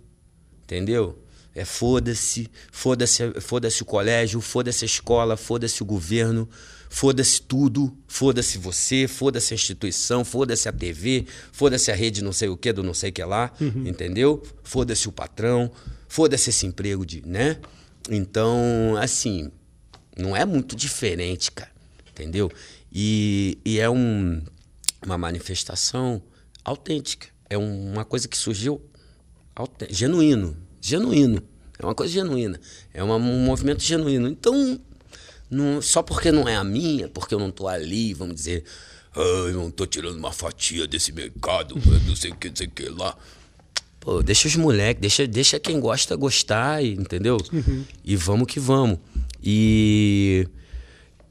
[0.64, 1.18] entendeu?
[1.54, 6.48] É foda-se, foda-se, foda-se o colégio, foda-se a escola, foda-se o governo,
[6.94, 12.50] Foda-se tudo, foda-se você, foda-se a instituição, foda-se a TV, foda-se a rede não sei
[12.50, 13.88] o que do não sei o que lá, uhum.
[13.88, 14.44] entendeu?
[14.62, 15.72] Foda-se o patrão,
[16.10, 17.58] foda-se esse emprego de, né?
[18.10, 19.50] Então, assim,
[20.18, 21.72] não é muito diferente, cara,
[22.12, 22.52] entendeu?
[22.92, 24.44] E, e é um,
[25.02, 26.22] uma manifestação
[26.62, 28.82] autêntica, é uma coisa que surgiu
[29.90, 31.44] genuíno, genuíno,
[31.78, 32.58] é uma coisa genuína,
[32.94, 34.30] é uma, um movimento genuíno.
[34.30, 34.80] Então,
[35.50, 38.64] não, só porque não é a minha, porque eu não tô ali, vamos dizer,
[39.14, 41.76] ah, eu não tô tirando uma fatia desse mercado,
[42.08, 43.18] não sei o que, não sei o que lá.
[44.00, 47.38] Pô, deixa os moleques, deixa, deixa quem gosta gostar, entendeu?
[47.52, 47.84] Uhum.
[48.04, 48.98] E vamos que vamos.
[49.44, 50.48] E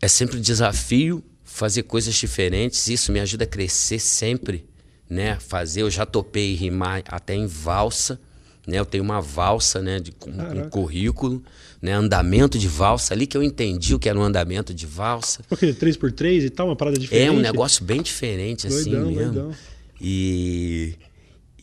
[0.03, 4.69] é sempre um desafio fazer coisas diferentes, isso me ajuda a crescer sempre,
[5.11, 5.37] né?
[5.40, 8.20] Fazer, eu já topei rimar até em valsa,
[8.66, 8.79] né?
[8.79, 11.42] Eu tenho uma valsa, né, de um, um currículo
[11.83, 15.42] né, andamento de valsa, ali que eu entendi o que era um andamento de valsa.
[15.49, 15.73] Por quê?
[15.73, 17.27] 3x3 e tal, uma parada diferente?
[17.27, 19.33] É um negócio bem diferente, assim doidão, mesmo.
[19.33, 19.55] Doidão.
[20.01, 20.94] E,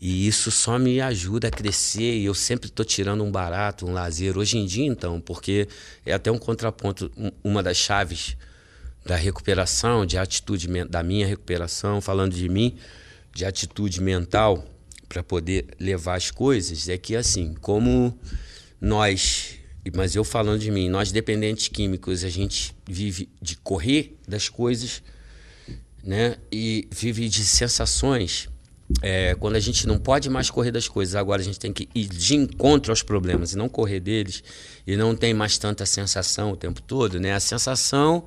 [0.00, 3.92] e isso só me ajuda a crescer e eu sempre estou tirando um barato, um
[3.92, 4.36] lazer.
[4.36, 5.68] Hoje em dia, então, porque
[6.04, 7.10] é até um contraponto,
[7.42, 8.36] uma das chaves
[9.06, 12.76] da recuperação, de atitude da minha recuperação, falando de mim,
[13.38, 14.64] de atitude mental
[15.08, 18.18] para poder levar as coisas, é que assim, como
[18.80, 19.54] nós
[19.94, 25.02] mas eu falando de mim, nós dependentes químicos, a gente vive de correr das coisas,
[26.02, 26.36] né?
[26.50, 28.48] E vive de sensações.
[29.00, 31.88] É, quando a gente não pode mais correr das coisas, agora a gente tem que
[31.94, 34.42] ir de encontro aos problemas e não correr deles,
[34.86, 37.32] e não tem mais tanta sensação o tempo todo, né?
[37.32, 38.24] A sensação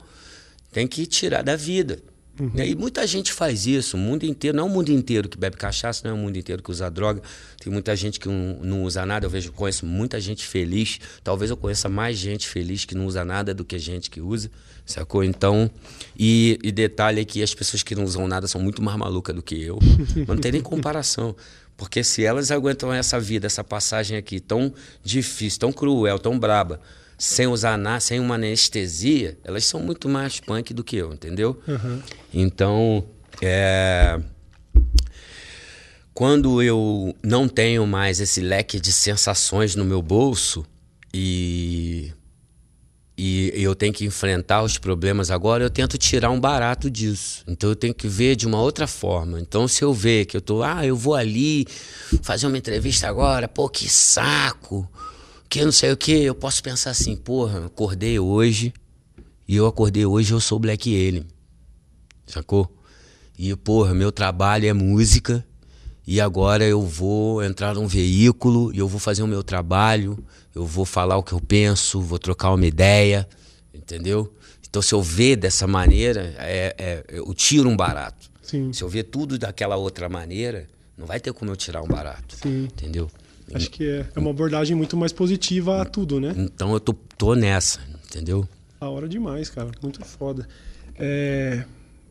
[0.72, 2.02] tem que tirar da vida.
[2.40, 2.52] Uhum.
[2.56, 5.58] E muita gente faz isso, o mundo inteiro, não é o mundo inteiro que bebe
[5.58, 7.22] cachaça, não é o mundo inteiro que usa droga.
[7.62, 11.00] Tem muita gente que não, não usa nada, eu vejo, conheço muita gente feliz.
[11.24, 14.50] Talvez eu conheça mais gente feliz que não usa nada do que gente que usa,
[14.86, 15.24] sacou?
[15.24, 15.70] Então,
[16.18, 19.36] e, e detalhe é que as pessoas que não usam nada são muito mais malucas
[19.36, 19.78] do que eu.
[20.28, 21.36] não tem nem comparação.
[21.78, 26.80] Porque se elas aguentam essa vida, essa passagem aqui tão difícil, tão cruel, tão braba,
[27.22, 31.62] sem usar nada, sem uma anestesia, elas são muito mais punk do que eu, entendeu?
[31.68, 32.02] Uhum.
[32.34, 33.06] Então,
[33.40, 34.20] é...
[36.16, 40.66] quando eu não tenho mais esse leque de sensações no meu bolso
[41.14, 42.12] e
[43.16, 47.44] e eu tenho que enfrentar os problemas agora, eu tento tirar um barato disso.
[47.48, 49.40] Então eu tenho que ver de uma outra forma.
[49.40, 51.68] Então se eu ver que eu tô, ah, eu vou ali
[52.24, 54.90] fazer uma entrevista agora, pô, que saco
[55.52, 58.74] que não sei o que, eu posso pensar assim, porra, acordei hoje
[59.46, 61.28] e eu acordei hoje eu sou Black Alien.
[62.26, 62.74] Sacou?
[63.38, 65.46] E, porra, meu trabalho é música
[66.08, 70.24] e agora eu vou entrar num veículo e eu vou fazer o meu trabalho,
[70.56, 73.28] eu vou falar o que eu penso, vou trocar uma ideia,
[73.74, 74.34] entendeu?
[74.70, 78.32] Então, se eu ver dessa maneira, é, é, eu tiro um barato.
[78.42, 78.72] Sim.
[78.72, 82.38] Se eu ver tudo daquela outra maneira, não vai ter como eu tirar um barato.
[82.42, 82.64] Sim.
[82.64, 83.12] Entendeu?
[83.54, 86.34] Acho que é, é uma abordagem muito mais positiva a tudo, né?
[86.38, 88.48] Então eu tô, tô nessa, entendeu?
[88.80, 89.70] A hora demais, cara.
[89.82, 90.48] Muito foda.
[90.98, 91.64] É,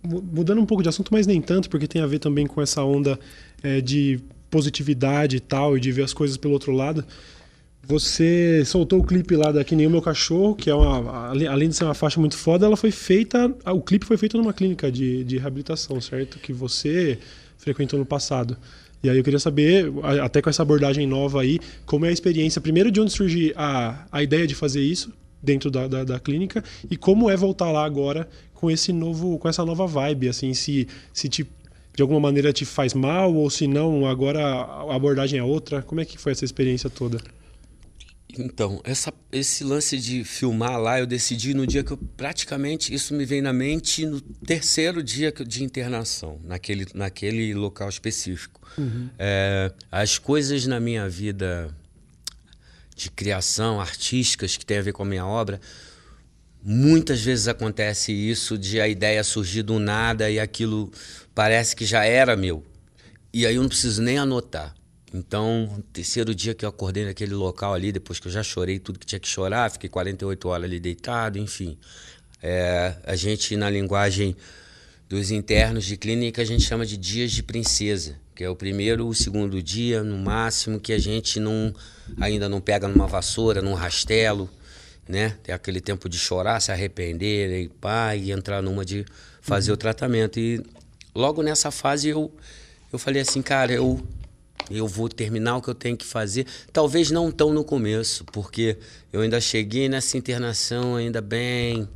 [0.03, 2.83] mudando um pouco de assunto, mas nem tanto, porque tem a ver também com essa
[2.85, 3.18] onda
[3.62, 7.05] é, de positividade e tal, e de ver as coisas pelo outro lado.
[7.83, 11.29] Você soltou o clipe lá da Que Nem o Meu Cachorro, que é uma.
[11.29, 13.53] Além de ser uma faixa muito foda, ela foi feita.
[13.66, 16.38] O clipe foi feito numa clínica de, de reabilitação, certo?
[16.38, 17.18] Que você
[17.57, 18.57] frequentou no passado.
[19.03, 19.91] E aí eu queria saber,
[20.23, 24.07] até com essa abordagem nova aí, como é a experiência, primeiro de onde surgiu a,
[24.13, 27.85] a ideia de fazer isso dentro da, da, da, clínica e como é voltar lá
[27.85, 31.47] agora com esse novo, com essa nova vibe, assim, se, se te,
[31.97, 35.81] de alguma maneira te faz mal ou se não, agora a abordagem é outra.
[35.81, 37.19] Como é que foi essa experiência toda?
[38.38, 43.14] Então, essa, esse lance de filmar lá, eu decidi no dia que eu praticamente isso
[43.14, 48.61] me veio na mente no terceiro dia de internação, naquele, naquele local específico.
[48.79, 49.09] Uhum.
[49.19, 51.75] É, as coisas na minha vida
[52.95, 55.61] de criação, artísticas, que tem a ver com a minha obra,
[56.62, 60.93] muitas vezes acontece isso de a ideia surgir do nada e aquilo
[61.35, 62.64] parece que já era meu.
[63.33, 64.75] E aí eu não preciso nem anotar.
[65.12, 68.99] Então, terceiro dia que eu acordei naquele local ali, depois que eu já chorei tudo
[68.99, 71.77] que tinha que chorar, fiquei 48 horas ali deitado, enfim.
[72.42, 74.37] É, a gente, na linguagem
[75.09, 79.09] dos internos de clínica, a gente chama de dias de princesa, que é o primeiro
[79.09, 81.75] o segundo dia, no máximo, que a gente não
[82.20, 84.49] ainda não pega numa vassoura, num rastelo,
[85.09, 85.37] né?
[85.42, 89.05] Tem aquele tempo de chorar, se arrepender, e pá, e entrar numa de
[89.40, 89.75] fazer uhum.
[89.75, 90.38] o tratamento.
[90.38, 90.64] E
[91.12, 92.33] logo nessa fase eu,
[92.92, 94.01] eu falei assim, cara, eu
[94.71, 96.47] eu vou terminar o que eu tenho que fazer.
[96.73, 98.79] Talvez não tão no começo, porque
[99.13, 101.89] eu ainda cheguei nessa internação ainda bem.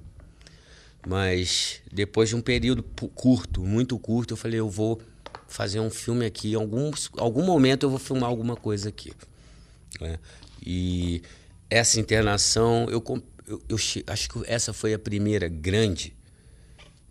[1.06, 5.00] Mas depois de um período curto, muito curto, eu falei, eu vou
[5.46, 6.52] fazer um filme aqui.
[6.52, 9.12] Em algum, algum momento eu vou filmar alguma coisa aqui.
[10.00, 10.18] É.
[10.64, 11.22] E
[11.70, 13.02] essa internação, eu,
[13.46, 16.16] eu, eu, acho que essa foi a primeira grande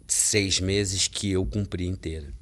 [0.07, 2.33] seis meses que eu cumpri inteira.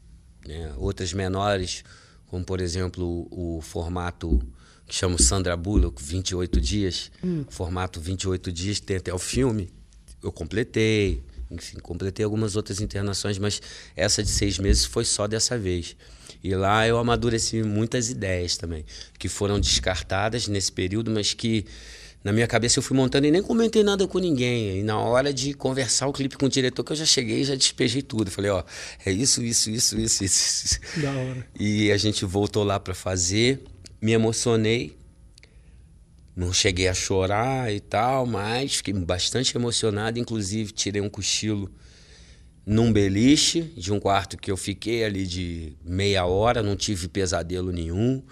[0.48, 0.74] Né?
[0.78, 1.84] Outras menores
[2.32, 4.42] como por exemplo o formato
[4.88, 7.44] que chama Sandra Bullock, 28 dias, hum.
[7.50, 9.70] formato 28 dias, tem até o filme,
[10.24, 13.62] eu completei, enfim, completei algumas outras internações, mas
[13.98, 15.98] essa de seis meses foi só dessa vez.
[16.42, 18.86] E lá eu amadureci muitas ideias também,
[19.20, 21.66] que foram descartadas nesse período, mas que
[22.24, 24.80] na minha cabeça eu fui montando e nem comentei nada com ninguém.
[24.80, 27.44] E na hora de conversar o clipe com o diretor, que eu já cheguei e
[27.44, 28.30] já despejei tudo.
[28.30, 28.64] Falei, ó,
[29.04, 30.80] é isso, isso, isso, isso, isso.
[31.02, 31.48] Da hora.
[31.60, 33.64] E a gente voltou lá para fazer,
[34.00, 34.96] me emocionei.
[36.36, 40.20] Não cheguei a chorar e tal, mas fiquei bastante emocionado.
[40.20, 41.70] Inclusive, tirei um cochilo
[42.66, 47.72] num beliche de um quarto que eu fiquei ali de meia hora, não tive pesadelo
[47.72, 48.24] nenhum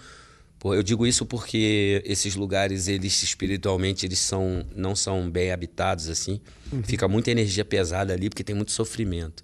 [0.64, 6.40] eu digo isso porque esses lugares, eles espiritualmente, eles são não são bem habitados assim.
[6.70, 6.82] Uhum.
[6.82, 9.42] Fica muita energia pesada ali porque tem muito sofrimento,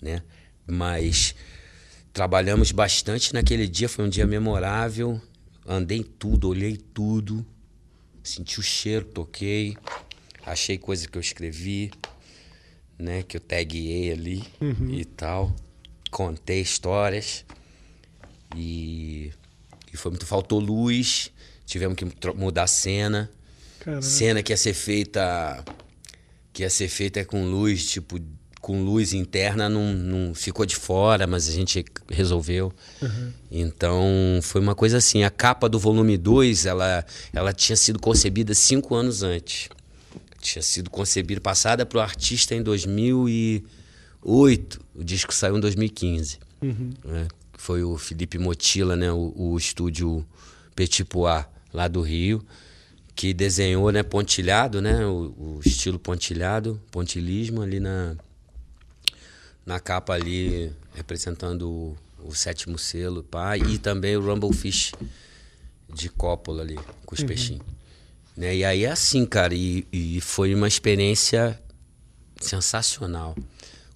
[0.00, 0.22] né?
[0.66, 1.34] Mas
[2.12, 5.20] trabalhamos bastante naquele dia, foi um dia memorável.
[5.66, 7.44] Andei tudo, olhei tudo,
[8.22, 9.76] senti o cheiro, toquei,
[10.44, 11.90] achei coisa que eu escrevi,
[12.98, 14.90] né, que eu taguei ali uhum.
[14.92, 15.54] e tal.
[16.10, 17.44] Contei histórias
[18.56, 19.32] e
[19.92, 20.26] e foi muito.
[20.26, 21.30] Faltou luz,
[21.66, 23.30] tivemos que mudar a cena.
[23.80, 24.02] Caramba.
[24.02, 25.64] Cena que ia ser feita.
[26.52, 28.20] Que ia ser feita com luz, tipo,
[28.60, 32.72] com luz interna, não, não ficou de fora, mas a gente resolveu.
[33.02, 33.32] Uhum.
[33.50, 35.24] Então, foi uma coisa assim.
[35.24, 39.68] A capa do volume 2, ela, ela tinha sido concebida cinco anos antes.
[40.40, 44.80] Tinha sido concebida, passada para o artista em 2008.
[44.94, 46.38] O disco saiu em 2015.
[46.62, 46.90] Uhum.
[47.04, 47.26] Né?
[47.62, 50.26] Foi o Felipe Motila, né, o, o estúdio
[50.74, 52.44] Petit Pois, lá do Rio,
[53.14, 58.16] que desenhou né, pontilhado, né, o, o estilo pontilhado, pontilismo ali na,
[59.64, 64.90] na capa ali, representando o, o sétimo selo, pá, e também o Rumble Fish
[65.94, 67.26] de Coppola ali, com os uhum.
[67.28, 67.62] peixinhos.
[68.36, 68.56] Né?
[68.56, 71.62] E aí é assim, cara, e, e foi uma experiência
[72.40, 73.36] sensacional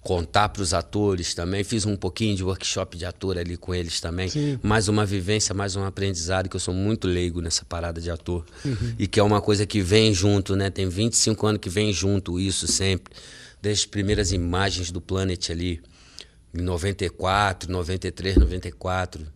[0.07, 1.65] contar para os atores também.
[1.65, 4.29] Fiz um pouquinho de workshop de ator ali com eles também.
[4.29, 4.57] Sim.
[4.63, 8.45] Mais uma vivência, mais um aprendizado, que eu sou muito leigo nessa parada de ator.
[8.63, 8.95] Uhum.
[8.97, 10.69] E que é uma coisa que vem junto, né?
[10.69, 13.13] Tem 25 anos que vem junto isso sempre.
[13.61, 15.81] Desde as primeiras imagens do Planet ali,
[16.53, 19.27] em 94, 93, 94.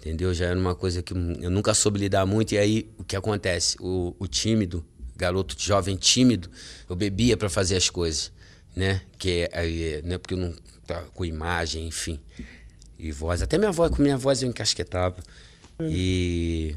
[0.00, 0.32] Entendeu?
[0.32, 2.52] Já era uma coisa que eu nunca soube lidar muito.
[2.52, 3.76] E aí, o que acontece?
[3.78, 4.82] O, o tímido,
[5.14, 6.48] garoto jovem tímido,
[6.88, 8.32] eu bebia para fazer as coisas
[8.74, 9.00] né?
[9.18, 10.18] Que é, é né?
[10.18, 10.54] porque eu não
[10.86, 12.20] tá com imagem, enfim,
[12.98, 13.42] e voz.
[13.42, 15.22] Até minha voz, com minha voz eu encasquetava.
[15.78, 15.86] É.
[15.88, 16.76] E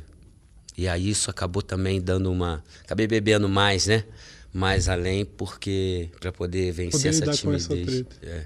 [0.77, 4.03] e aí isso acabou também dando uma, acabei bebendo mais, né?
[4.51, 8.05] Mais além porque para poder vencer poder essa timidez.
[8.21, 8.45] Essa é.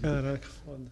[0.00, 0.84] Caraca, foda.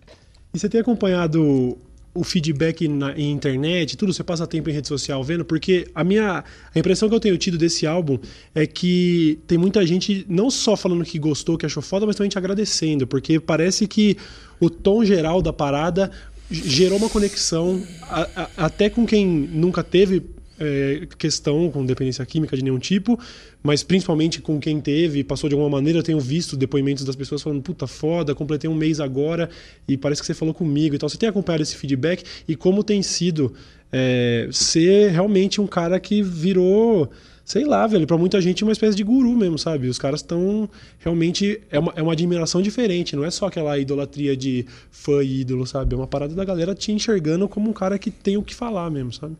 [0.53, 1.79] E você tem acompanhado
[2.17, 6.03] o feedback na em internet, tudo, você passa tempo em rede social vendo, porque a
[6.03, 6.43] minha
[6.75, 8.19] a impressão que eu tenho tido desse álbum
[8.55, 12.31] é que tem muita gente não só falando que gostou, que achou foda, mas também
[12.31, 14.17] te agradecendo, porque parece que
[14.59, 16.11] o tom geral da parada
[16.51, 20.23] gerou uma conexão a, a, até com quem nunca teve
[20.59, 23.19] é, questão com dependência química de nenhum tipo,
[23.63, 25.99] mas principalmente com quem teve, passou de alguma maneira.
[25.99, 29.51] Eu tenho visto depoimentos das pessoas falando, puta foda, completei um mês agora
[29.87, 31.09] e parece que você falou comigo e tal.
[31.09, 33.53] Você tem acompanhado esse feedback e como tem sido
[33.93, 37.11] é, ser realmente um cara que virou
[37.47, 39.87] sei lá, velho, para muita gente uma espécie de guru mesmo, sabe?
[39.89, 41.63] Os caras estão realmente.
[41.71, 45.65] É uma, é uma admiração diferente, não é só aquela idolatria de fã e ídolo,
[45.65, 45.95] sabe?
[45.95, 48.91] É uma parada da galera te enxergando como um cara que tem o que falar
[48.91, 49.37] mesmo, sabe?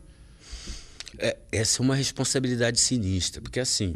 [1.19, 3.95] É, essa é uma responsabilidade sinistra, porque assim,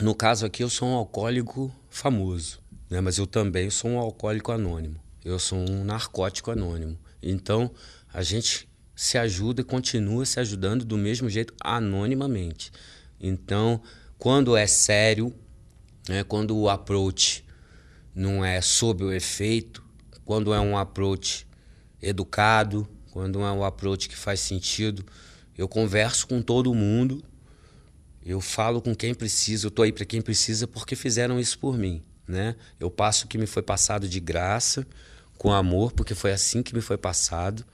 [0.00, 3.00] no caso aqui eu sou um alcoólico famoso, né?
[3.00, 6.98] mas eu também sou um alcoólico anônimo, eu sou um narcótico anônimo.
[7.22, 7.70] Então
[8.12, 12.72] a gente se ajuda e continua se ajudando do mesmo jeito anonimamente.
[13.20, 13.80] Então,
[14.18, 15.34] quando é sério,
[16.08, 17.44] né, quando o approach
[18.14, 19.82] não é sob o efeito,
[20.24, 21.46] quando é um approach
[22.00, 25.04] educado, quando é um approach que faz sentido,
[25.56, 27.22] eu converso com todo mundo,
[28.24, 31.76] eu falo com quem precisa, eu estou aí para quem precisa porque fizeram isso por
[31.76, 32.02] mim.
[32.26, 32.56] Né?
[32.80, 34.86] Eu passo o que me foi passado de graça,
[35.36, 37.64] com amor, porque foi assim que me foi passado.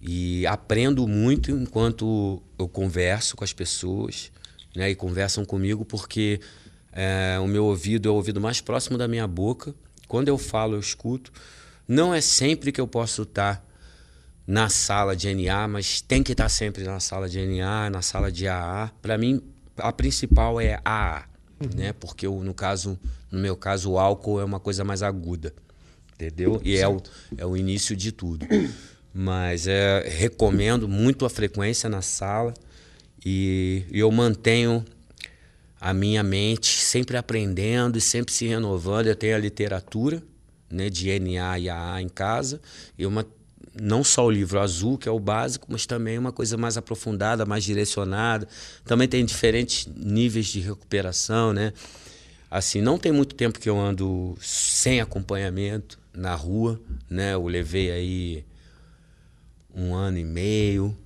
[0.00, 4.30] E aprendo muito enquanto eu converso com as pessoas,
[4.74, 4.90] né?
[4.90, 6.40] E conversam comigo porque
[6.92, 9.74] é, o meu ouvido é o ouvido mais próximo da minha boca.
[10.06, 11.32] Quando eu falo, eu escuto.
[11.88, 13.64] Não é sempre que eu posso estar
[14.46, 18.30] na sala de NA, mas tem que estar sempre na sala de NA, na sala
[18.30, 18.90] de AA.
[19.00, 19.40] Para mim,
[19.76, 21.24] a principal é AA,
[21.60, 21.70] uhum.
[21.74, 21.92] né?
[21.94, 22.98] Porque eu, no caso,
[23.30, 25.54] no meu caso, o álcool é uma coisa mais aguda,
[26.14, 26.60] entendeu?
[26.62, 27.00] E é o,
[27.36, 28.46] é o início de tudo.
[29.12, 32.52] Mas é, recomendo muito a frequência na sala
[33.24, 34.84] e, e eu mantenho
[35.80, 39.06] a minha mente sempre aprendendo e sempre se renovando.
[39.06, 40.22] Eu tenho a literatura
[40.68, 42.60] né, de NA e AA em casa
[42.98, 43.24] e uma
[43.80, 47.44] não só o livro azul, que é o básico, mas também uma coisa mais aprofundada,
[47.44, 48.46] mais direcionada.
[48.84, 51.72] Também tem diferentes níveis de recuperação, né?
[52.50, 57.34] Assim, não tem muito tempo que eu ando sem acompanhamento na rua, né?
[57.34, 58.44] Eu levei aí
[59.74, 60.96] um ano e meio,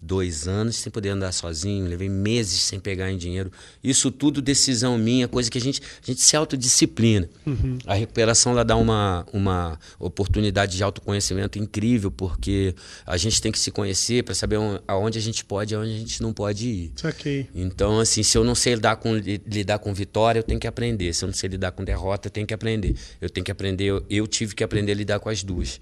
[0.00, 3.50] dois anos sem poder andar sozinho, levei meses sem pegar em dinheiro.
[3.82, 7.28] Isso tudo decisão minha, coisa que a gente, a gente se autodisciplina.
[7.46, 7.78] Uhum.
[7.86, 12.74] A recuperação ela dá uma, uma oportunidade de autoconhecimento incrível, porque
[13.06, 15.98] a gente tem que se conhecer para saber aonde a gente pode e aonde a
[15.98, 16.92] gente não pode ir.
[17.04, 17.48] Okay.
[17.54, 21.12] Então, assim, se eu não sei lidar com, lidar com vitória, eu tenho que aprender.
[21.12, 22.94] Se eu não sei lidar com derrota, eu tenho que aprender.
[23.20, 25.80] Eu tenho que aprender, eu, eu tive que aprender a lidar com as duas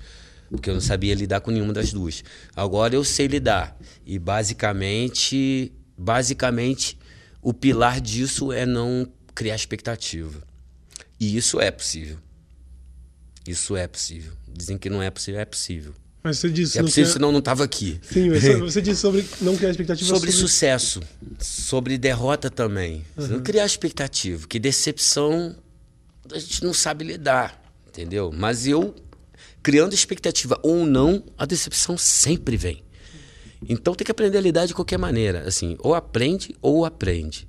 [0.51, 2.23] porque eu não sabia lidar com nenhuma das duas.
[2.55, 3.77] Agora eu sei lidar.
[4.05, 6.99] E basicamente, basicamente,
[7.43, 10.43] o pilar disso é não criar expectativa.
[11.19, 12.19] E isso é possível.
[13.47, 14.33] Isso é possível.
[14.49, 15.95] Dizem que não é possível, é possível.
[16.23, 16.79] Mas você disse.
[16.79, 18.01] É possível, senão não estava aqui.
[18.03, 20.09] Sim, mas você disse sobre não criar expectativa.
[20.09, 20.49] Sobre, sobre...
[20.49, 21.01] sucesso,
[21.41, 23.05] sobre derrota também.
[23.17, 23.27] Uhum.
[23.29, 25.55] Não criar expectativa, que decepção
[26.33, 28.33] a gente não sabe lidar, entendeu?
[28.35, 28.95] Mas eu
[29.67, 32.85] criando expectativa ou não, a decepção sempre vem.
[33.69, 35.41] Então tem que aprender a lidar de qualquer maneira.
[35.41, 37.49] Assim, ou aprende ou aprende.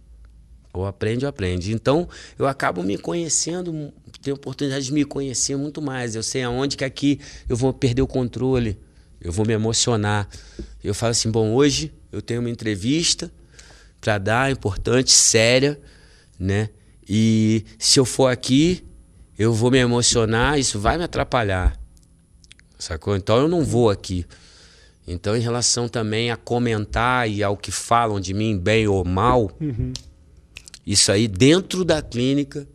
[0.74, 1.72] Ou aprende ou aprende.
[1.72, 2.10] Então
[2.40, 6.16] eu acabo me conhecendo, tenho oportunidade de me conhecer muito mais.
[6.16, 8.80] Eu sei aonde que aqui eu vou perder o controle,
[9.22, 10.28] eu vou me emocionar.
[10.84, 13.32] Eu falo assim: bom, hoje eu tenho uma entrevista
[14.02, 15.80] para dar, importante, séria,
[16.40, 16.72] né?
[17.08, 18.84] E se eu for aqui,
[19.38, 21.80] eu vou me emocionar, isso vai me atrapalhar.
[22.78, 23.16] Sacou?
[23.16, 24.26] Então eu não vou aqui.
[25.08, 29.50] Então, em relação também a comentar e ao que falam de mim, bem ou mal,
[29.60, 29.94] uhum.
[30.86, 32.68] isso aí dentro da clínica,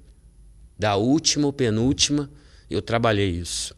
[0.79, 2.31] da última ou penúltima,
[2.71, 3.77] eu trabalhei isso.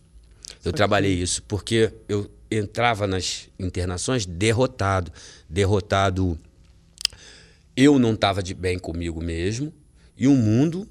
[0.65, 5.13] Eu trabalhei isso porque eu entrava nas internações derrotado.
[5.51, 6.39] Derrotado.
[7.77, 9.73] Eu não estava de bem comigo mesmo.
[10.17, 10.89] E o mundo,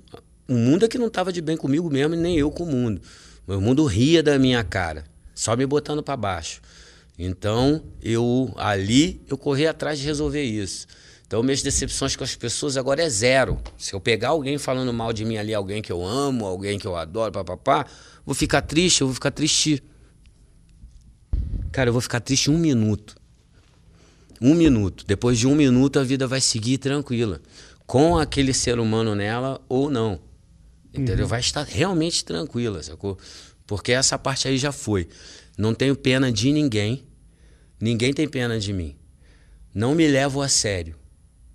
[0.49, 3.01] o mundo é que não estava de bem comigo mesmo, nem eu com o mundo.
[3.47, 6.61] O mundo ria da minha cara só me botando para baixo.
[7.17, 10.87] Então, eu ali eu corri atrás de resolver isso.
[11.25, 13.59] Então, minhas decepções com as pessoas agora é zero.
[13.77, 16.85] Se eu pegar alguém falando mal de mim ali, alguém que eu amo, alguém que
[16.85, 17.85] eu adoro, papapá,
[18.25, 19.81] vou ficar triste, eu vou ficar triste.
[21.71, 23.15] Cara, eu vou ficar triste um minuto.
[24.39, 25.05] Um minuto.
[25.07, 27.41] Depois de um minuto, a vida vai seguir tranquila.
[27.87, 30.19] Com aquele ser humano nela ou não.
[30.93, 31.23] Entendeu?
[31.23, 31.29] Uhum.
[31.29, 33.17] Vai estar realmente tranquila, sacou?
[33.73, 35.09] Porque essa parte aí já foi.
[35.57, 37.07] Não tenho pena de ninguém.
[37.81, 38.95] Ninguém tem pena de mim.
[39.73, 40.95] Não me levo a sério.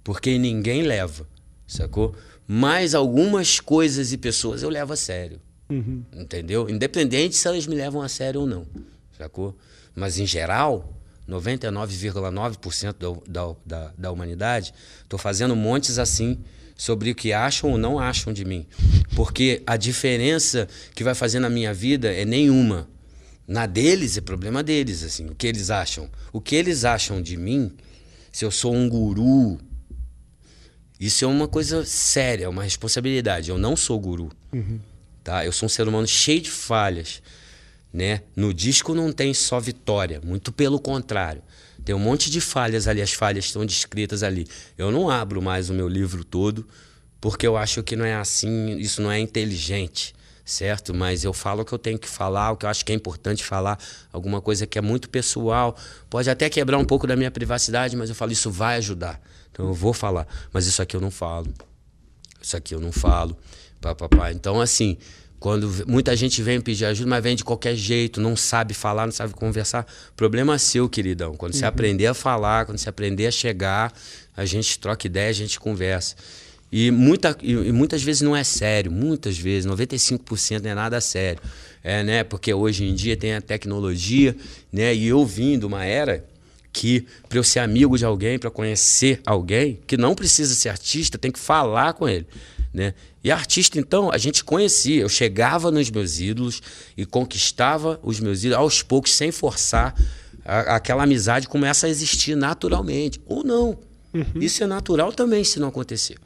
[0.02, 1.28] Porque ninguém leva.
[1.64, 2.16] Sacou?
[2.44, 5.40] Mas algumas coisas e pessoas eu levo a sério.
[5.70, 6.02] Uhum.
[6.12, 6.68] Entendeu?
[6.68, 8.66] Independente se elas me levam a sério ou não.
[9.16, 9.56] Sacou?
[9.94, 10.92] Mas em geral,
[11.28, 16.36] 99,9% da, da, da, da humanidade, estou fazendo montes assim
[16.78, 18.64] sobre o que acham ou não acham de mim.
[19.16, 22.88] Porque a diferença que vai fazer na minha vida é nenhuma.
[23.46, 26.08] Na deles é problema deles, assim, o que eles acham.
[26.32, 27.72] O que eles acham de mim,
[28.30, 29.58] se eu sou um guru,
[31.00, 33.50] Isso é uma coisa séria, é uma responsabilidade.
[33.50, 34.30] Eu não sou guru.
[34.52, 34.80] Uhum.
[35.22, 35.44] Tá?
[35.44, 37.22] Eu sou um ser humano cheio de falhas.
[37.92, 38.22] Né?
[38.34, 41.42] No disco não tem só vitória, muito pelo contrário.
[41.88, 44.46] Tem um monte de falhas ali, as falhas estão descritas ali.
[44.76, 46.68] Eu não abro mais o meu livro todo,
[47.18, 50.14] porque eu acho que não é assim, isso não é inteligente,
[50.44, 50.92] certo?
[50.92, 52.94] Mas eu falo o que eu tenho que falar, o que eu acho que é
[52.94, 53.78] importante falar,
[54.12, 55.74] alguma coisa que é muito pessoal,
[56.10, 59.18] pode até quebrar um pouco da minha privacidade, mas eu falo, isso vai ajudar.
[59.50, 61.48] Então eu vou falar, mas isso aqui eu não falo.
[62.38, 63.34] Isso aqui eu não falo.
[63.80, 64.30] Pá, pá, pá.
[64.30, 64.98] Então, assim,
[65.38, 69.12] quando muita gente vem pedir ajuda, mas vem de qualquer jeito, não sabe falar, não
[69.12, 69.86] sabe conversar.
[70.16, 71.36] Problema seu, queridão.
[71.36, 71.60] Quando uhum.
[71.60, 73.92] você aprender a falar, quando você aprender a chegar,
[74.36, 76.16] a gente troca ideia, a gente conversa.
[76.70, 81.40] E, muita, e muitas vezes não é sério, muitas vezes, 95% não é nada sério.
[81.82, 82.24] É, né?
[82.24, 84.36] Porque hoje em dia tem a tecnologia,
[84.72, 84.94] né?
[84.94, 86.24] E eu vim de uma era
[86.72, 91.16] que para eu ser amigo de alguém, para conhecer alguém, que não precisa ser artista,
[91.16, 92.26] tem que falar com ele.
[92.72, 92.94] Né?
[93.22, 95.02] E artista, então, a gente conhecia.
[95.02, 96.62] Eu chegava nos meus ídolos
[96.96, 99.94] e conquistava os meus ídolos aos poucos, sem forçar.
[100.44, 103.20] A, aquela amizade começa a existir naturalmente.
[103.26, 103.78] Ou não.
[104.14, 104.24] Uhum.
[104.36, 106.16] Isso é natural também, se não acontecer.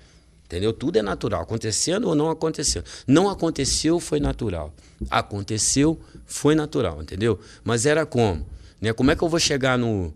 [0.45, 0.73] Entendeu?
[0.73, 1.43] Tudo é natural.
[1.43, 2.85] Acontecendo ou não acontecendo.
[3.07, 4.75] Não aconteceu, foi natural.
[5.11, 7.01] Aconteceu, foi natural.
[7.01, 7.41] Entendeu?
[7.65, 8.47] Mas era como?
[8.81, 8.93] Né?
[8.93, 10.13] Como é que eu vou chegar no,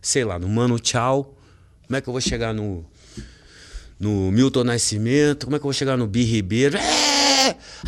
[0.00, 1.36] sei lá, no Mano Tchau?
[1.86, 2.84] Como é que eu vou chegar no
[3.98, 6.76] no Milton Nascimento, como é que eu vou chegar no Bi Ribeiro?
[6.76, 7.14] É!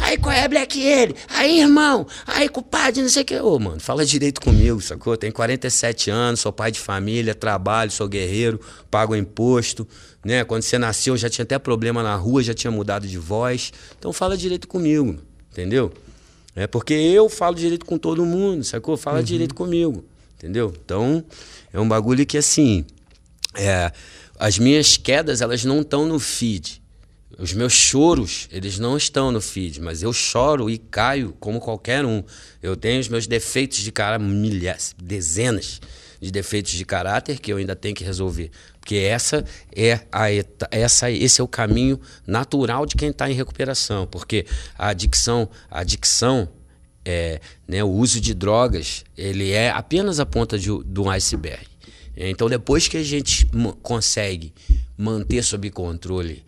[0.01, 1.17] Aí qual é, Black ele?
[1.29, 3.41] Aí, irmão, aí, culpado, não sei o que.
[3.41, 5.17] Ô, mano, fala direito comigo, sacou?
[5.17, 9.89] Tenho 47 anos, sou pai de família, trabalho, sou guerreiro, pago imposto,
[10.25, 10.45] né?
[10.45, 13.73] Quando você nasceu, já tinha até problema na rua, já tinha mudado de voz.
[13.99, 15.17] Então fala direito comigo,
[15.51, 15.91] entendeu?
[16.55, 18.97] É porque eu falo direito com todo mundo, sacou?
[18.97, 19.25] Fala uhum.
[19.25, 20.05] direito comigo,
[20.37, 20.73] entendeu?
[20.85, 21.25] Então,
[21.73, 22.85] é um bagulho que assim.
[23.55, 23.91] É,
[24.39, 26.83] as minhas quedas, elas não estão no feed.
[27.39, 32.05] Os meus choros, eles não estão no feed, mas eu choro e caio como qualquer
[32.05, 32.23] um.
[32.63, 35.81] Eu tenho os meus defeitos de caráter, milhares, dezenas
[36.21, 38.51] de defeitos de caráter que eu ainda tenho que resolver.
[38.81, 40.29] Porque essa é a,
[40.71, 44.07] essa, esse é o caminho natural de quem está em recuperação.
[44.07, 44.47] Porque
[44.79, 46.49] a adicção, a adicção
[47.05, 51.67] é, né, o uso de drogas, ele é apenas a ponta de, do iceberg.
[52.17, 53.47] Então, depois que a gente
[53.83, 54.55] consegue
[54.97, 56.45] manter sob controle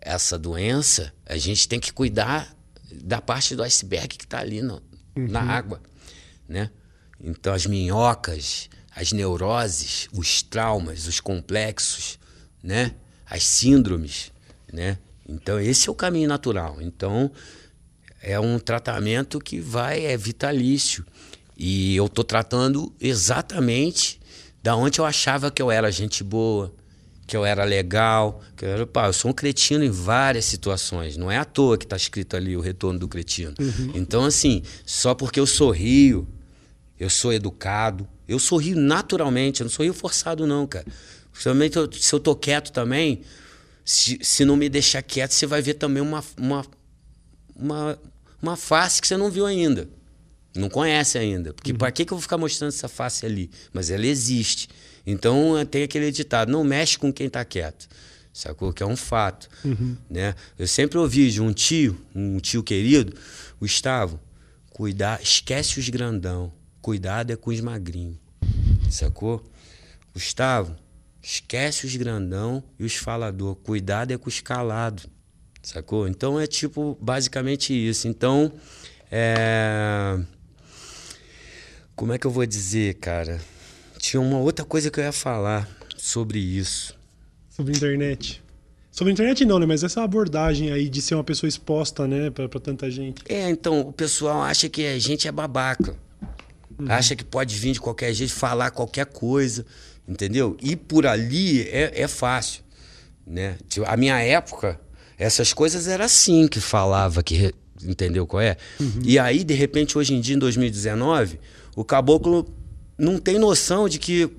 [0.00, 2.54] essa doença, a gente tem que cuidar
[2.90, 4.82] da parte do iceberg que está ali no,
[5.16, 5.28] uhum.
[5.28, 5.80] na água,
[6.48, 6.70] né?
[7.22, 12.18] Então, as minhocas, as neuroses, os traumas, os complexos,
[12.60, 12.96] né?
[13.24, 14.32] As síndromes,
[14.72, 14.98] né?
[15.28, 16.78] Então, esse é o caminho natural.
[16.80, 17.30] Então,
[18.20, 21.06] é um tratamento que vai, é vitalício.
[21.56, 24.20] E eu estou tratando exatamente
[24.62, 26.72] da onde eu achava que eu era gente boa,
[27.26, 31.16] que eu era legal, que eu era, pá, eu sou um cretino em várias situações.
[31.16, 33.54] Não é à toa que está escrito ali o retorno do cretino.
[33.58, 33.92] Uhum.
[33.94, 36.28] Então, assim, só porque eu sorrio,
[36.98, 40.86] eu sou educado, eu sorrio naturalmente, eu não sorrio forçado, não, cara.
[41.32, 43.22] Principalmente se eu tô quieto também,
[43.84, 46.64] se, se não me deixar quieto, você vai ver também uma, uma,
[47.56, 47.98] uma,
[48.40, 49.88] uma face que você não viu ainda.
[50.54, 51.52] Não conhece ainda.
[51.52, 51.78] Porque uhum.
[51.78, 53.50] para que, que eu vou ficar mostrando essa face ali?
[53.72, 54.68] Mas ela existe.
[55.06, 57.88] Então tem aquele ditado: não mexe com quem está quieto.
[58.32, 58.72] Sacou?
[58.72, 59.48] Que é um fato.
[59.64, 59.96] Uhum.
[60.08, 60.34] Né?
[60.58, 63.14] Eu sempre ouvi de um tio, um tio querido,
[63.60, 64.18] Gustavo,
[64.70, 66.52] cuidar, esquece os grandão.
[66.80, 68.16] Cuidado é com os magrinhos.
[68.90, 69.48] Sacou?
[70.14, 70.74] Gustavo,
[71.22, 73.54] esquece os grandão e os falador.
[73.56, 75.06] Cuidado é com os calados.
[75.62, 76.08] Sacou?
[76.08, 78.08] Então é tipo basicamente isso.
[78.08, 78.52] Então,
[79.10, 80.18] é
[81.94, 83.40] como é que eu vou dizer, cara?
[83.98, 86.96] Tinha uma outra coisa que eu ia falar sobre isso.
[87.48, 88.42] Sobre internet.
[88.90, 89.66] Sobre internet não, né?
[89.66, 93.22] Mas essa abordagem aí de ser uma pessoa exposta, né, pra, pra tanta gente.
[93.28, 95.94] É, então, o pessoal acha que a gente é babaca.
[96.78, 96.86] Uhum.
[96.90, 99.64] Acha que pode vir de qualquer jeito, falar qualquer coisa,
[100.06, 100.56] entendeu?
[100.60, 102.62] E por ali é, é fácil,
[103.26, 103.56] né?
[103.68, 104.80] Tipo, a minha época,
[105.18, 108.56] essas coisas era assim que falava, que entendeu qual é?
[108.80, 109.02] Uhum.
[109.04, 111.38] E aí, de repente, hoje em dia, em 2019
[111.74, 112.46] o caboclo
[112.98, 114.30] não tem noção de que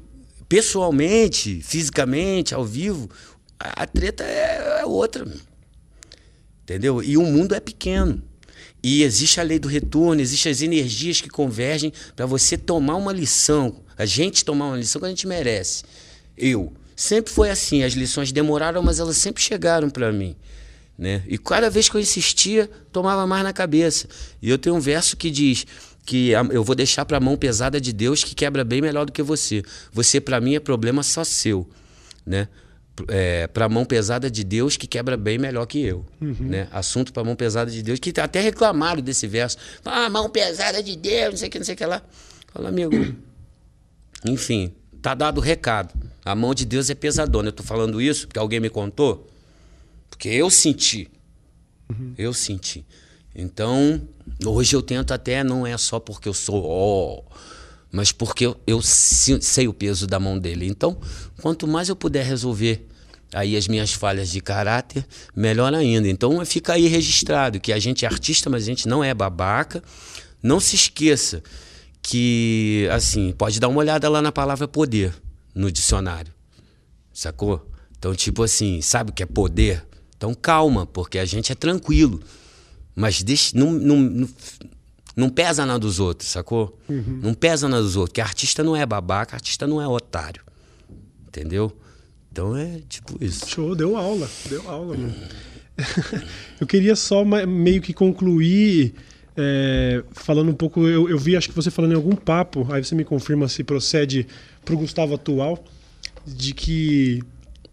[0.48, 3.10] pessoalmente, fisicamente, ao vivo,
[3.60, 5.26] a, treta é, é outra.
[6.64, 7.02] Entendeu?
[7.02, 8.22] E o mundo é pequeno.
[8.82, 13.14] E existe a lei do retorno, existem as energias que convergem para você tomar uma
[13.14, 15.84] lição, a gente tomar uma lição que a gente merece.
[16.38, 16.74] Eu.
[16.96, 20.36] Sempre foi assim, as lições demoraram, mas elas sempre chegaram para mim.
[20.98, 21.24] Né?
[21.28, 24.08] E cada vez que eu insistia, tomava mais na cabeça.
[24.42, 25.66] E eu tenho um verso que diz:
[26.06, 29.12] que eu vou deixar para a mão pesada de Deus que quebra bem melhor do
[29.12, 29.64] que você.
[29.92, 31.70] Você para mim é problema só seu,
[32.26, 32.48] né?
[33.08, 36.06] é, para a mão pesada de Deus que quebra bem melhor que eu.
[36.22, 36.36] Uhum.
[36.40, 36.68] Né?
[36.72, 39.58] Assunto para a mão pesada de Deus, que até reclamaram desse verso.
[39.84, 42.02] Ah, mão pesada de Deus, não sei o que, não sei o que lá.
[42.54, 42.94] Fala, amigo.
[44.26, 45.94] Enfim, tá dado o recado.
[46.24, 47.50] A mão de Deus é pesadona.
[47.50, 49.30] Eu tô falando isso porque alguém me contou.
[50.10, 51.10] Porque eu senti.
[51.90, 52.14] Uhum.
[52.18, 52.86] Eu senti.
[53.36, 54.02] Então,
[54.46, 57.24] hoje eu tento até, não é só porque eu sou ó, oh,
[57.92, 60.68] mas porque eu, eu sei o peso da mão dele.
[60.68, 60.98] Então,
[61.42, 62.88] quanto mais eu puder resolver
[63.32, 65.06] aí as minhas falhas de caráter,
[65.36, 66.08] melhor ainda.
[66.08, 69.84] Então, fica aí registrado que a gente é artista, mas a gente não é babaca.
[70.42, 71.44] Não se esqueça
[72.02, 75.14] que, assim, pode dar uma olhada lá na palavra poder
[75.54, 76.34] no dicionário.
[77.14, 77.70] Sacou?
[77.98, 79.86] Então, tipo assim, sabe o que é poder?
[80.18, 82.22] Então, calma, porque a gente é tranquilo.
[82.96, 84.30] Mas deixa, não, não, não,
[85.16, 86.78] não pesa na dos outros, sacou?
[86.88, 87.20] Uhum.
[87.22, 88.14] Não pesa na dos outros.
[88.14, 90.44] Que artista não é babaca, artista não é otário.
[91.28, 91.76] Entendeu?
[92.32, 93.48] Então é tipo isso.
[93.48, 94.30] Show, deu aula.
[94.50, 95.14] Deu aula, mano.
[96.60, 98.94] eu queria só meio que concluir
[99.36, 100.88] é, falando um pouco.
[100.88, 103.64] Eu, eu vi, acho que você falando em algum papo, aí você me confirma se
[103.64, 104.28] procede
[104.64, 105.64] pro Gustavo atual,
[106.26, 107.22] de que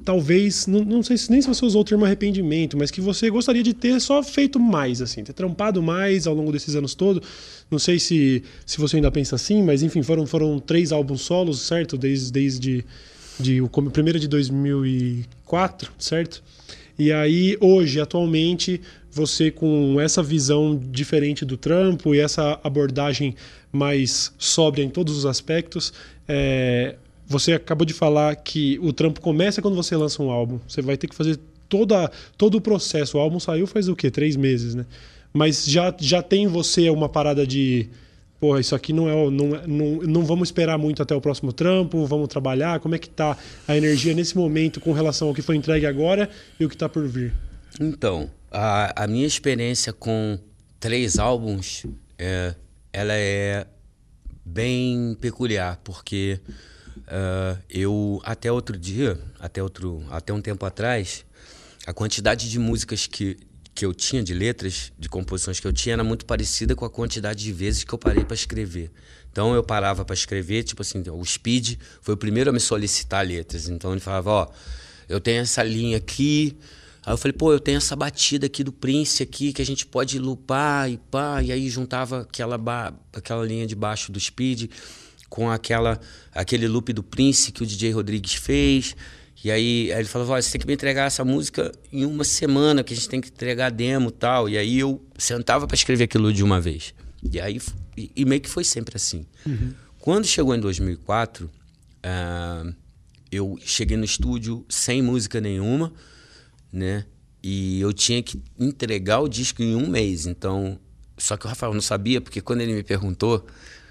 [0.05, 3.31] talvez, não, não sei se nem se você usou o termo arrependimento, mas que você
[3.31, 7.27] gostaria de ter só feito mais, assim, ter trampado mais ao longo desses anos todos.
[7.71, 11.61] Não sei se, se você ainda pensa assim, mas enfim, foram, foram três álbuns solos,
[11.61, 11.97] certo?
[11.97, 12.85] Desde, desde
[13.39, 16.43] de, o primeiro de 2004, certo?
[16.99, 18.81] E aí, hoje, atualmente,
[19.11, 23.35] você com essa visão diferente do trampo e essa abordagem
[23.73, 25.93] mais sóbria em todos os aspectos,
[26.29, 26.97] é,
[27.31, 30.59] você acabou de falar que o trampo começa quando você lança um álbum.
[30.67, 33.17] Você vai ter que fazer toda, todo o processo.
[33.17, 34.11] O álbum saiu faz o quê?
[34.11, 34.85] Três meses, né?
[35.33, 37.89] Mas já, já tem você uma parada de.
[38.41, 39.87] Porra, isso aqui não é, não, é, não.
[40.03, 42.81] Não vamos esperar muito até o próximo trampo, vamos trabalhar.
[42.81, 43.37] Como é que tá
[43.69, 46.29] a energia nesse momento com relação ao que foi entregue agora
[46.59, 47.33] e o que está por vir?
[47.81, 50.37] Então, a, a minha experiência com
[50.81, 51.87] três álbuns,
[52.19, 52.57] é,
[52.93, 53.69] ela é
[54.45, 56.41] bem peculiar, porque
[57.11, 61.25] Uh, eu até outro dia, até outro, até um tempo atrás,
[61.85, 63.37] a quantidade de músicas que,
[63.75, 66.91] que eu tinha, de letras, de composições que eu tinha, era muito parecida com a
[66.91, 68.93] quantidade de vezes que eu parei para escrever.
[69.33, 73.27] Então eu parava para escrever, tipo assim, o Speed foi o primeiro a me solicitar
[73.27, 73.69] letras.
[73.69, 74.49] Então ele falava, ó,
[75.09, 76.57] eu tenho essa linha aqui.
[77.05, 79.85] Aí eu falei, pô, eu tenho essa batida aqui do Prince aqui que a gente
[79.85, 82.61] pode lupar e pá, e aí juntava aquela
[83.13, 84.71] aquela linha de baixo do Speed
[85.31, 85.99] com aquela
[86.35, 88.95] aquele loop do Prince que o DJ Rodrigues fez.
[89.43, 92.85] E aí, aí ele falou: você tem que me entregar essa música em uma semana,
[92.85, 94.49] que a gente tem que entregar demo tal.
[94.49, 96.93] E aí eu sentava para escrever aquilo de uma vez.
[97.23, 97.59] E aí,
[97.97, 99.25] e, e meio que foi sempre assim.
[99.47, 99.73] Uhum.
[99.99, 101.51] Quando chegou em 2004, uh,
[102.03, 102.73] ah,
[103.31, 105.93] eu cheguei no estúdio sem música nenhuma,
[106.73, 107.07] né?
[107.43, 110.27] E eu tinha que entregar o disco em um mês.
[110.27, 110.79] Então,
[111.17, 113.47] só que o Rafael não sabia, porque quando ele me perguntou,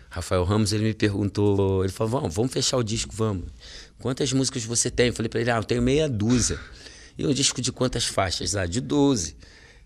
[0.09, 3.45] Rafael Ramos, ele me perguntou, ele falou, vamos, vamos fechar o disco, vamos.
[3.99, 5.07] Quantas músicas você tem?
[5.07, 6.59] Eu falei para ele, ah, eu tenho meia dúzia.
[7.17, 8.55] E o disco de quantas faixas?
[8.55, 9.35] Ah, de 12.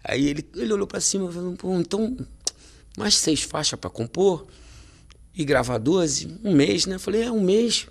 [0.03, 2.15] Aí ele, ele olhou para cima e falou, Pô, então,
[2.97, 4.45] mais seis faixas para compor
[5.36, 6.39] e gravar 12?
[6.43, 6.95] Um mês, né?
[6.95, 7.88] Eu falei, é, um mês.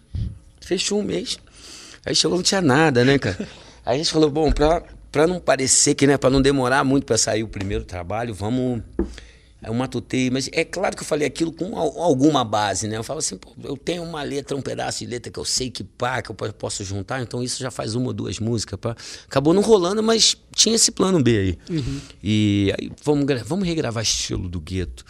[0.61, 1.39] Fechou um mês.
[2.07, 3.49] Aí chegou, não tinha nada, né, cara?
[3.85, 7.19] Aí a gente falou, bom, pra, não parecer que, né, pra não demorar muito para
[7.19, 8.83] sair o primeiro trabalho, vamos
[9.65, 12.97] eu matutei, mas é claro que eu falei aquilo com alguma base, né?
[12.97, 15.71] Eu falo assim, pô, eu tenho uma letra, um pedaço de letra que eu sei
[15.71, 18.79] que pá, que eu posso juntar, então isso já faz uma ou duas músicas.
[18.81, 18.97] Pá.
[19.25, 21.59] Acabou não rolando, mas tinha esse plano B aí.
[21.71, 22.01] Uhum.
[22.23, 25.05] E aí vamos, vamos regravar estilo do gueto,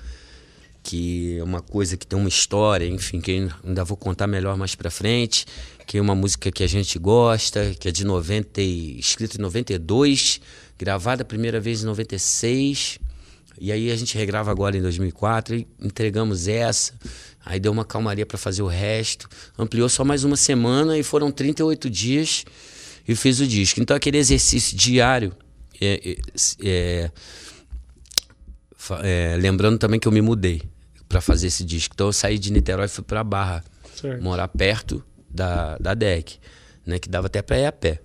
[0.83, 4.75] que é uma coisa que tem uma história, enfim, que ainda vou contar melhor mais
[4.75, 5.47] pra frente,
[5.87, 10.43] que é uma música que a gente gosta, que é de 90, escrita em 92,
[10.79, 12.99] gravada a primeira vez em 96
[13.61, 16.95] e aí a gente regrava agora em 2004 e entregamos essa.
[17.45, 19.29] Aí deu uma calmaria para fazer o resto.
[19.59, 22.45] Ampliou só mais uma semana e foram 38 dias
[23.07, 23.81] e fiz o disco.
[23.81, 25.35] Então aquele exercício diário.
[25.81, 26.17] É,
[26.63, 27.11] é,
[29.03, 30.63] é, lembrando também que eu me mudei
[31.09, 31.95] para fazer esse disco.
[31.95, 34.23] Então eu saí de Niterói e fui para Barra, certo.
[34.23, 36.39] morar perto da, da DEC,
[36.87, 38.01] né, que dava até para ir a pé.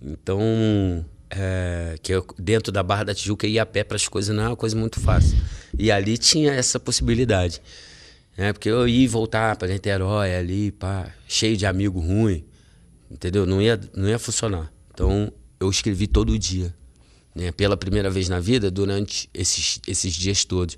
[0.00, 4.34] Então é, que eu, dentro da Barra da Tijuca ia a pé para as coisas
[4.34, 5.38] não é uma coisa muito fácil.
[5.78, 7.62] E ali tinha essa possibilidade.
[8.36, 8.52] Né?
[8.52, 12.44] Porque eu ia voltar para Niterói ali, pá, cheio de amigo ruim,
[13.10, 13.46] entendeu?
[13.46, 14.72] Não ia, não ia funcionar.
[14.92, 16.74] Então eu escrevi todo dia,
[17.34, 17.52] né?
[17.52, 20.76] pela primeira vez na vida, durante esses, esses dias todos.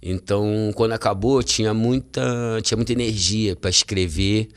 [0.00, 2.22] Então, quando acabou, tinha muita,
[2.62, 4.48] tinha muita energia para escrever.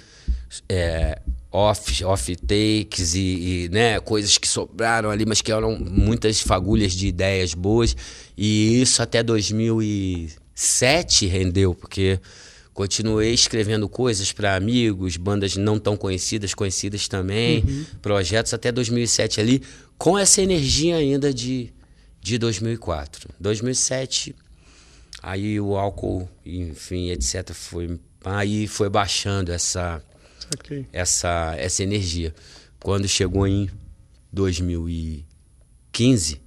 [0.67, 1.19] É,
[1.51, 6.93] off, off takes e, e, né, coisas que sobraram ali, mas que eram muitas fagulhas
[6.93, 7.95] de ideias boas.
[8.37, 12.19] E isso até 2007 rendeu, porque
[12.73, 17.85] continuei escrevendo coisas para amigos, bandas não tão conhecidas, conhecidas também, uhum.
[18.01, 19.61] projetos até 2007 ali,
[19.97, 21.73] com essa energia ainda de,
[22.21, 23.29] de 2004.
[23.39, 24.35] 2007,
[25.21, 30.01] aí o álcool, enfim, etc, foi aí foi baixando essa
[30.91, 32.33] essa, essa energia.
[32.79, 33.69] Quando chegou em
[34.31, 36.41] 2015,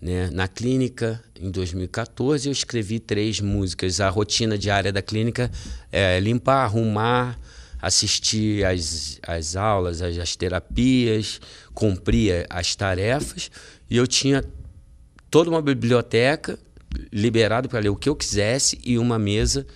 [0.00, 4.00] né, na clínica, em 2014, eu escrevi três músicas.
[4.00, 5.50] A rotina diária da clínica
[5.90, 7.38] é limpar, arrumar,
[7.80, 11.40] assistir às, às aulas, às, terapias,
[11.74, 13.50] cumprir as tarefas.
[13.90, 14.44] E eu tinha
[15.30, 16.58] toda uma biblioteca
[17.12, 19.66] liberado para ler o que eu quisesse e uma mesa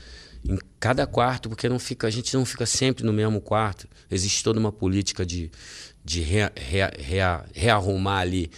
[0.48, 3.88] em cada quarto, porque não fica, a gente não fica sempre no mesmo quarto.
[4.10, 5.50] Existe toda uma política de,
[6.04, 8.50] de rea, rea, rea, rearrumar ali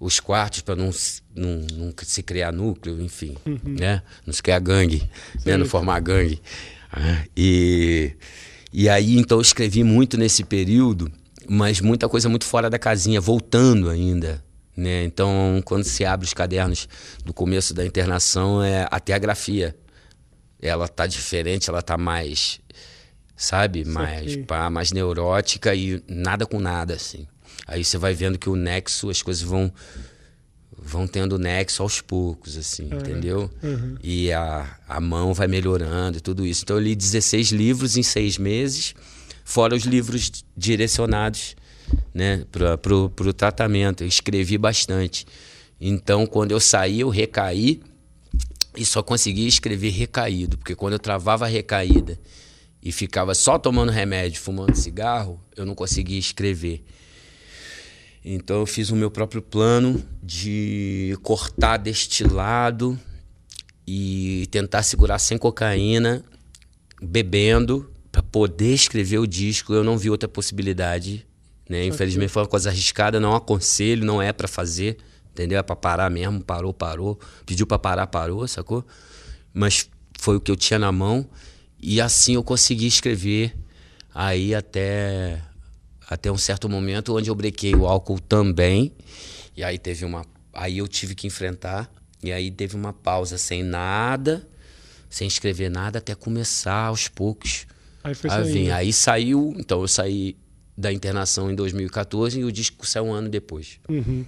[0.00, 0.90] os quartos para não,
[1.34, 3.58] não, não, se criar núcleo, enfim, uhum.
[3.64, 4.02] né?
[4.24, 5.08] Não se criar gangue,
[5.44, 5.56] né?
[5.56, 6.40] não formar gangue.
[6.92, 8.12] Ah, e,
[8.72, 11.10] e aí, então, eu escrevi muito nesse período,
[11.48, 14.42] mas muita coisa muito fora da casinha, voltando ainda.
[14.76, 15.04] Né?
[15.04, 16.88] Então, quando se abre os cadernos
[17.24, 19.74] do começo da internação, é até a grafia
[20.60, 22.60] ela tá diferente, ela tá mais,
[23.36, 27.26] sabe, mais, pá, mais neurótica e nada com nada, assim.
[27.66, 29.72] Aí você vai vendo que o nexo, as coisas vão
[30.80, 32.98] vão tendo nexo aos poucos, assim, uhum.
[32.98, 33.50] entendeu?
[33.62, 33.96] Uhum.
[34.02, 36.62] E a, a mão vai melhorando e tudo isso.
[36.62, 38.94] Então eu li 16 livros em seis meses,
[39.44, 41.56] fora os livros direcionados
[42.14, 44.02] né, para o tratamento.
[44.02, 45.26] Eu escrevi bastante.
[45.80, 47.80] Então, quando eu saí, eu recaí
[48.78, 52.18] e só conseguia escrever recaído, porque quando eu travava a recaída
[52.80, 56.84] e ficava só tomando remédio, fumando cigarro, eu não conseguia escrever.
[58.24, 62.98] Então eu fiz o meu próprio plano de cortar deste lado
[63.86, 66.24] e tentar segurar sem cocaína,
[67.02, 69.74] bebendo, para poder escrever o disco.
[69.74, 71.26] Eu não vi outra possibilidade.
[71.68, 71.84] Né?
[71.86, 74.98] Infelizmente foi uma coisa arriscada, não aconselho, não é para fazer
[75.38, 75.58] entendeu?
[75.58, 77.18] É pra parar mesmo, parou, parou.
[77.46, 78.84] Pediu para parar, parou, sacou?
[79.54, 81.28] Mas foi o que eu tinha na mão
[81.80, 83.56] e assim eu consegui escrever
[84.12, 85.40] aí até
[86.08, 88.92] até um certo momento onde eu brequei o álcool também.
[89.56, 91.88] E aí teve uma aí eu tive que enfrentar
[92.22, 94.46] e aí teve uma pausa sem nada,
[95.08, 97.66] sem escrever nada até começar aos poucos.
[98.02, 98.72] Aí foi a vir.
[98.72, 100.36] Aí saiu, então eu saí
[100.76, 103.78] da internação em 2014 e o disco saiu um ano depois.
[103.88, 104.24] Uhum.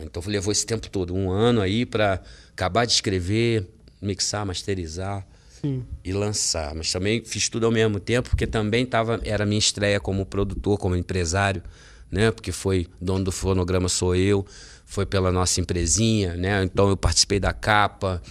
[0.00, 2.22] Então levou esse tempo todo, um ano aí para
[2.52, 3.68] acabar de escrever,
[4.00, 5.26] mixar, masterizar
[5.60, 5.84] Sim.
[6.04, 6.74] e lançar.
[6.74, 10.78] Mas também fiz tudo ao mesmo tempo, porque também tava, era minha estreia como produtor,
[10.78, 11.62] como empresário,
[12.10, 12.30] né?
[12.30, 14.46] Porque foi dono do fonograma sou eu,
[14.84, 16.62] foi pela nossa empresinha, né?
[16.64, 18.22] Então eu participei da capa,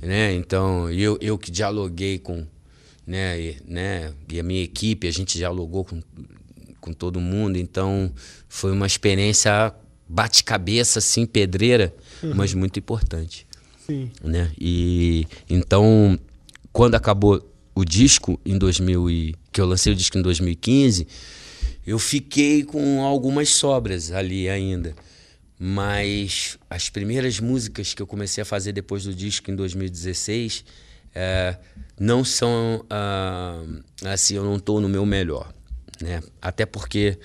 [0.00, 0.34] né?
[0.34, 2.46] Então eu, eu que dialoguei com,
[3.06, 3.40] né?
[3.40, 4.12] E, né?
[4.30, 6.02] E a minha equipe, a gente dialogou com,
[6.80, 7.56] com todo mundo.
[7.56, 8.12] Então
[8.48, 9.74] foi uma experiência
[10.08, 12.32] bate-cabeça, assim, pedreira, uhum.
[12.34, 13.46] mas muito importante.
[13.86, 14.10] Sim.
[14.22, 14.50] Né?
[14.58, 16.18] E então,
[16.72, 17.44] quando acabou
[17.74, 21.06] o disco em 2000 e, que eu lancei o disco em 2015,
[21.86, 24.94] eu fiquei com algumas sobras ali ainda.
[25.58, 30.64] Mas as primeiras músicas que eu comecei a fazer depois do disco em 2016
[31.14, 31.56] é,
[31.98, 33.60] não são ah,
[34.04, 35.52] assim, eu não estou no meu melhor,
[36.00, 36.22] né?
[36.40, 37.18] Até porque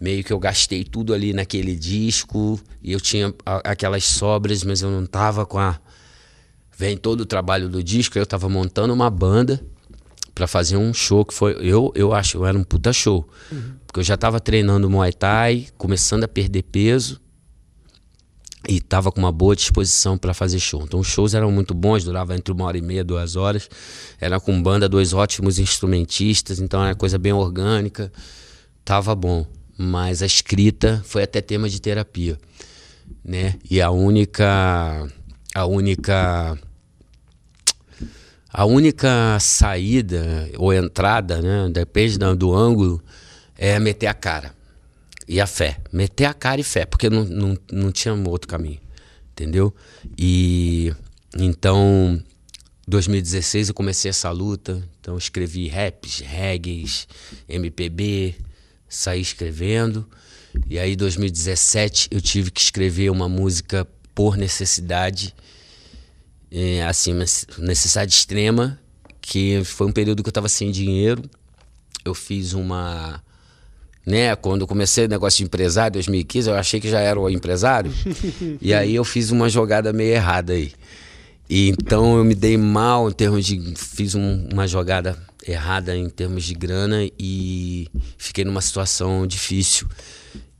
[0.00, 3.34] meio que eu gastei tudo ali naquele disco e eu tinha
[3.64, 5.78] aquelas sobras, mas eu não tava com a
[6.76, 9.64] vem todo o trabalho do disco, eu tava montando uma banda
[10.34, 13.26] para fazer um show que foi eu eu acho, era um puta show.
[13.50, 13.76] Uhum.
[13.86, 17.18] Porque eu já tava treinando Muay Thai, começando a perder peso
[18.68, 20.82] e tava com uma boa disposição para fazer show.
[20.82, 23.70] Então os shows eram muito bons, durava entre uma hora e meia, duas horas.
[24.20, 28.12] Era com banda, dois ótimos instrumentistas, então era coisa bem orgânica.
[28.84, 32.38] Tava bom mas a escrita foi até tema de terapia,
[33.24, 33.54] né?
[33.70, 35.06] E a única
[35.54, 36.58] a única
[38.52, 43.02] a única saída ou entrada, né, depende do ângulo,
[43.56, 44.54] é meter a cara
[45.28, 45.78] e a fé.
[45.92, 48.80] Meter a cara e fé, porque não, não, não tinha outro caminho,
[49.32, 49.74] entendeu?
[50.16, 50.92] E
[51.38, 52.22] então,
[52.88, 56.86] 2016 eu comecei essa luta, então escrevi raps, reggae,
[57.48, 58.36] MPB,
[58.96, 60.08] saí escrevendo.
[60.68, 65.34] E aí, em 2017, eu tive que escrever uma música por necessidade,
[66.50, 67.12] é, assim,
[67.58, 68.78] necessidade extrema,
[69.20, 71.22] que foi um período que eu estava sem dinheiro.
[72.04, 73.22] Eu fiz uma.
[74.06, 74.34] né?
[74.34, 77.92] Quando eu comecei o negócio de empresário, 2015, eu achei que já era o empresário.
[78.62, 80.72] e aí eu fiz uma jogada meio errada aí.
[81.50, 83.74] E então eu me dei mal em termos de.
[83.76, 87.88] Fiz um, uma jogada errada em termos de grana e
[88.18, 89.88] fiquei numa situação difícil.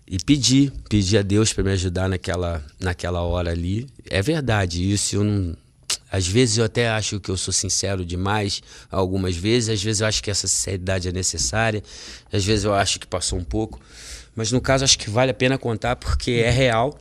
[0.08, 3.88] E pedi, pedi a Deus para me ajudar naquela, naquela hora ali.
[4.08, 5.56] É verdade, isso eu não.
[6.10, 10.06] Às vezes eu até acho que eu sou sincero demais, algumas vezes, às vezes eu
[10.06, 11.82] acho que essa sinceridade é necessária,
[12.32, 13.80] às vezes eu acho que passou um pouco,
[14.34, 16.98] mas no caso acho que vale a pena contar porque é real.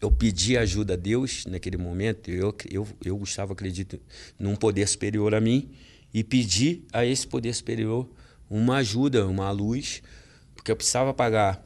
[0.00, 4.00] Eu pedi ajuda a Deus naquele momento, eu, eu, eu Gustavo, acredito
[4.36, 5.70] num poder superior a mim,
[6.12, 8.08] e pedi a esse poder superior
[8.48, 10.02] uma ajuda, uma luz,
[10.54, 11.64] porque eu precisava pagar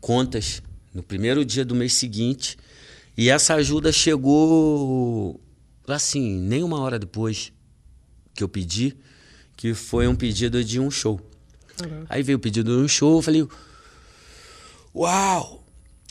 [0.00, 2.56] contas no primeiro dia do mês seguinte.
[3.16, 5.40] E essa ajuda chegou
[5.86, 7.52] assim, nem uma hora depois
[8.34, 8.96] que eu pedi,
[9.56, 11.20] que foi um pedido de um show.
[11.76, 12.06] Caraca.
[12.08, 13.46] Aí veio o pedido de um show, eu falei:
[14.94, 15.64] Uau!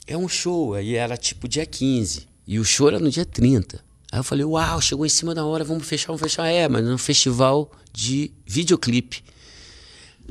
[0.05, 0.73] É um show.
[0.73, 2.27] Aí era tipo dia 15.
[2.45, 3.83] E o show era no dia 30.
[4.14, 6.45] Aí eu falei: Uau, chegou em cima da hora, vamos fechar, vamos fechar.
[6.45, 9.24] É, mas no festival de videoclipe.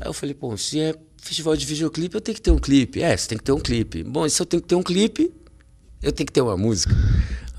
[0.00, 3.02] Aí eu falei: Pô, se é festival de videoclipe, eu tenho que ter um clipe.
[3.02, 4.04] É, você tem que ter um clipe.
[4.04, 5.34] Bom, e se eu tenho que ter um clipe,
[6.00, 6.94] eu tenho que ter uma música.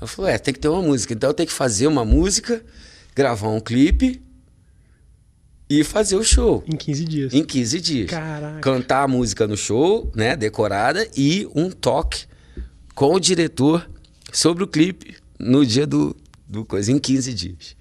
[0.00, 1.12] Eu falei, é, tem que ter uma música.
[1.12, 2.64] Então eu tenho que fazer uma música,
[3.14, 4.22] gravar um clipe
[5.68, 6.64] e fazer o show.
[6.66, 7.34] Em 15 dias.
[7.34, 8.10] Em 15 dias.
[8.10, 8.60] Caraca.
[8.60, 12.24] Cantar a música no show, né, decorada, e um toque
[12.94, 13.86] com o diretor
[14.32, 16.16] sobre o clipe no dia do,
[16.48, 17.76] do coisa, em 15 dias.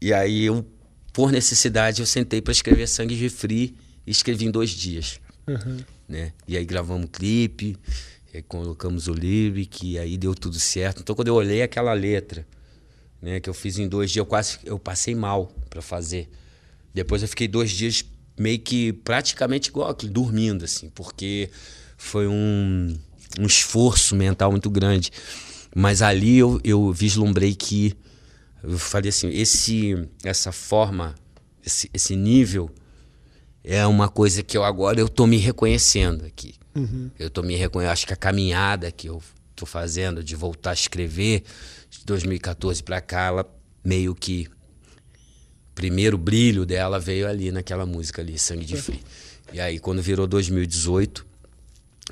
[0.00, 0.66] E aí eu,
[1.12, 3.76] por necessidade, eu sentei para escrever Sangue de Free
[4.06, 5.20] e escrevi em dois dias.
[5.46, 5.78] Uhum.
[6.08, 6.32] Né?
[6.46, 7.76] E aí gravamos um clipe,
[8.48, 11.00] colocamos o lyric, e aí deu tudo certo.
[11.00, 12.46] Então quando eu olhei aquela letra,
[13.22, 16.28] né, que eu fiz em dois dias, eu quase eu passei mal para fazer.
[16.92, 18.04] Depois eu fiquei dois dias
[18.38, 21.50] meio que praticamente igual, dormindo, assim, porque
[21.96, 22.98] foi um,
[23.38, 25.10] um esforço mental muito grande.
[25.78, 27.92] Mas ali eu, eu vislumbrei que
[28.62, 31.14] eu falei assim, esse essa forma,
[31.62, 32.70] esse, esse nível
[33.62, 36.54] é uma coisa que eu agora eu tô me reconhecendo aqui.
[36.74, 37.10] Uhum.
[37.18, 39.22] Eu tô me reconhecendo, acho que a caminhada que eu
[39.54, 41.42] tô fazendo de voltar a escrever
[41.90, 43.54] de 2014 para cá, ela
[43.84, 44.48] meio que
[45.74, 49.00] primeiro brilho dela veio ali naquela música ali, Sangue de Frio.
[49.52, 51.26] E aí quando virou 2018,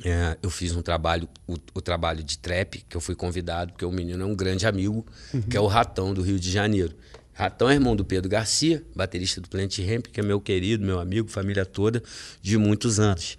[0.03, 3.85] é, eu fiz um trabalho, o, o, trabalho de trap, que eu fui convidado, porque
[3.85, 5.43] o menino é um grande amigo, uhum.
[5.43, 6.95] que é o Ratão do Rio de Janeiro.
[7.33, 10.99] Ratão é irmão do Pedro Garcia, baterista do Plant Ramp, que é meu querido, meu
[10.99, 12.03] amigo, família toda,
[12.43, 13.37] de muitos anos.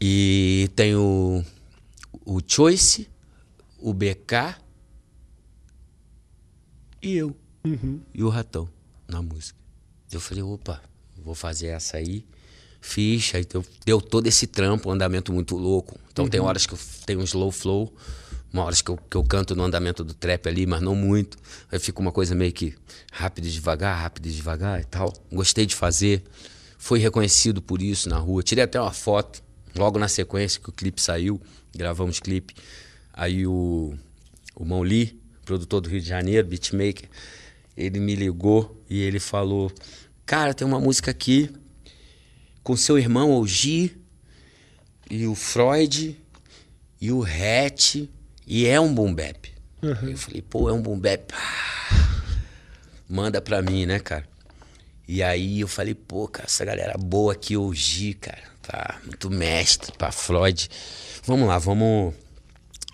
[0.00, 1.44] E tem o,
[2.24, 3.08] o Choice,
[3.78, 4.56] o BK
[7.02, 7.36] e eu.
[7.64, 8.00] Uhum.
[8.14, 8.68] E o Ratão
[9.08, 9.58] na música.
[10.10, 10.80] Eu falei, opa,
[11.16, 12.24] vou fazer essa aí.
[12.86, 13.44] Fiz, aí
[13.84, 15.98] deu, todo esse trampo, um andamento muito louco.
[16.12, 16.30] Então uhum.
[16.30, 17.92] tem horas que eu tenho um slow flow
[18.52, 21.36] uma hora que eu, que eu canto no andamento do trap ali, mas não muito.
[21.70, 22.74] Aí fica uma coisa meio que
[23.12, 25.12] rápido e devagar, rápido e devagar e tal.
[25.30, 26.22] Gostei de fazer.
[26.78, 28.42] Foi reconhecido por isso na rua.
[28.42, 29.42] Tirei até uma foto,
[29.76, 31.40] logo na sequência que o clipe saiu.
[31.74, 32.54] Gravamos clipe.
[33.12, 33.94] Aí o,
[34.54, 37.08] o Mão Lee, produtor do Rio de Janeiro, beatmaker,
[37.76, 39.70] ele me ligou e ele falou:
[40.24, 41.50] Cara, tem uma música aqui
[42.66, 43.96] com seu irmão, o Gi,
[45.08, 46.20] e o Freud,
[47.00, 48.08] e o Hatch
[48.44, 49.48] e é um boom bap.
[49.80, 50.08] Uhum.
[50.10, 51.32] Eu falei, pô, é um boom bap.
[53.08, 54.26] Manda pra mim, né, cara?
[55.06, 59.92] E aí eu falei, pô, cara, essa galera boa aqui hoje, cara, tá muito mestre
[59.96, 60.68] pra Floyd.
[61.24, 62.14] Vamos lá, vamos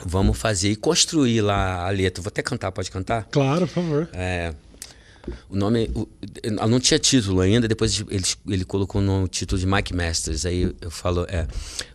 [0.05, 2.23] vamos fazer e construir lá a letra.
[2.23, 3.27] Vou até cantar, pode cantar?
[3.31, 4.09] Claro, por favor.
[4.13, 4.53] É,
[5.49, 5.91] o nome.
[5.95, 6.09] O,
[6.69, 10.47] não tinha título ainda, depois ele, ele colocou no título de Mike Masters.
[10.47, 11.47] Aí eu falo: é,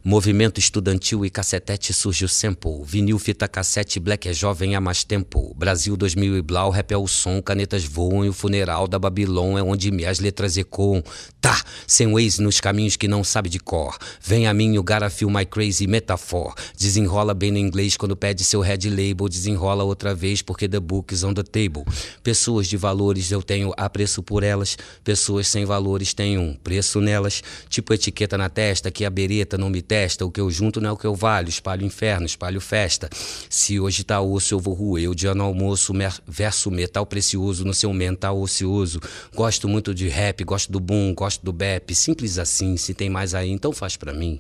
[0.04, 2.84] Movimento estudantil e cacetete surge o.
[2.84, 5.54] Vinil, fita cassete, black é jovem há mais tempo.
[5.54, 9.60] Brasil 2000 e Blau, rap é o som, canetas voam e o funeral da Babilônia
[9.60, 11.04] é onde as letras ecoam.
[11.42, 13.98] Tá, sem ways nos caminhos que não sabe de cor.
[14.22, 16.54] Vem a mim o Garafil My Crazy Metaphor.
[16.78, 19.28] Desenrola bem no inglês quando pede seu head label.
[19.28, 21.84] Desenrola outra vez porque the book is on the table.
[22.24, 27.02] Pessoas de valores valores eu tenho apreço por elas, pessoas sem valores têm um preço
[27.02, 30.80] nelas, tipo etiqueta na testa que a bereta não me testa, o que eu junto
[30.80, 33.10] não é o que eu valho, espalho inferno, espalho festa.
[33.50, 35.94] Se hoje tá osso eu vou roer, o dia no almoço
[36.28, 39.00] verso metal precioso no seu mental ocioso.
[39.36, 43.34] Gosto muito de rap, gosto do boom, gosto do bap, simples assim, se tem mais
[43.34, 44.40] aí então faz para mim.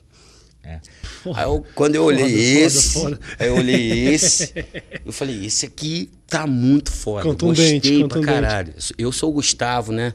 [0.68, 0.82] É.
[1.34, 3.46] Aí eu, quando eu olhei foda, esse, foda, foda.
[3.46, 4.54] eu olhei esse,
[5.06, 7.24] eu falei, esse aqui tá muito foda.
[7.24, 8.74] Contundente, Gostei pra caralho.
[8.98, 10.14] Eu sou o Gustavo, né?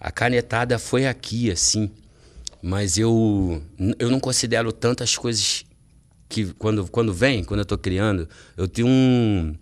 [0.00, 1.90] A canetada foi aqui, assim.
[2.60, 3.62] Mas eu,
[3.98, 5.64] eu não considero tantas coisas
[6.28, 9.54] que quando, quando vem, quando eu estou criando, eu tenho um,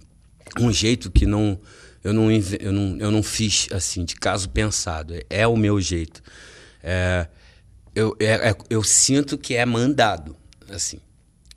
[0.59, 1.61] um jeito que não
[2.05, 5.15] eu não, eu, não, eu não fiz assim, de caso pensado.
[5.15, 6.23] É, é o meu jeito.
[6.83, 7.29] É,
[7.95, 10.37] eu, é, é, eu sinto que é mandado,
[10.69, 10.99] assim.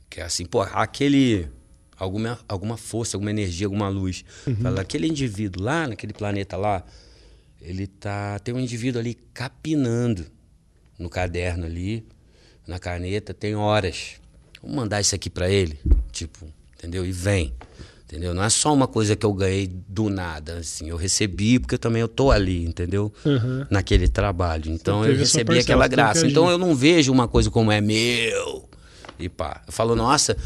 [0.10, 1.48] Que é assim, pô, aquele.
[1.98, 4.26] Alguma, alguma força, alguma energia, alguma luz.
[4.46, 4.56] Uhum.
[4.58, 6.84] Fala, aquele indivíduo lá, naquele planeta lá,
[7.62, 8.38] ele tá.
[8.40, 10.26] Tem um indivíduo ali capinando
[11.00, 12.06] no caderno ali,
[12.68, 14.16] na caneta, tem horas.
[14.62, 15.80] Vamos mandar isso aqui para ele.
[16.12, 17.06] Tipo, entendeu?
[17.06, 17.54] E vem.
[18.08, 18.36] Entendeu?
[18.36, 20.88] Não é só uma coisa que eu ganhei do nada, assim.
[20.90, 23.12] Eu recebi porque também eu tô ali, entendeu?
[23.26, 23.66] Uhum.
[23.68, 24.72] Naquele trabalho.
[24.72, 26.26] Então eu recebi aquela graça.
[26.26, 28.70] Então eu não vejo uma coisa como é meu.
[29.18, 29.64] E pá.
[29.66, 30.38] Eu falo, nossa,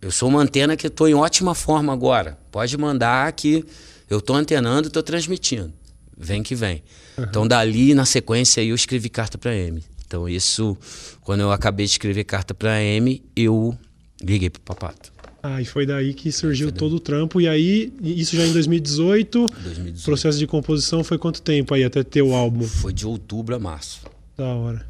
[0.00, 2.38] eu sou uma antena que estou em ótima forma agora.
[2.50, 3.62] Pode mandar que
[4.08, 5.74] eu estou antenando e estou transmitindo.
[6.16, 6.82] Vem que vem.
[7.18, 7.24] Uhum.
[7.24, 9.84] Então dali, na sequência, eu escrevi carta para M.
[10.06, 10.74] Então isso,
[11.20, 13.76] quando eu acabei de escrever carta para M, eu
[14.22, 15.12] liguei pro Papato.
[15.48, 17.40] Ah, e foi daí que surgiu todo o trampo.
[17.40, 19.46] E aí, isso já em 2018.
[19.46, 20.04] 2018.
[20.04, 22.66] Processo de composição foi quanto tempo aí até ter o álbum?
[22.66, 24.00] Foi de outubro a março.
[24.36, 24.84] Da hora.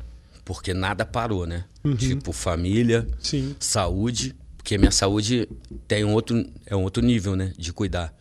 [0.47, 1.65] Porque nada parou, né?
[1.85, 1.95] Uhum.
[1.95, 3.55] Tipo, família, Sim.
[3.61, 4.35] saúde.
[4.57, 5.47] Porque minha saúde
[5.87, 7.53] tem um outro, é um outro nível, né?
[7.59, 8.15] De cuidar.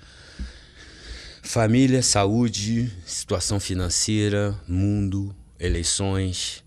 [1.42, 6.66] Família, saúde, situação financeira, mundo, eleições,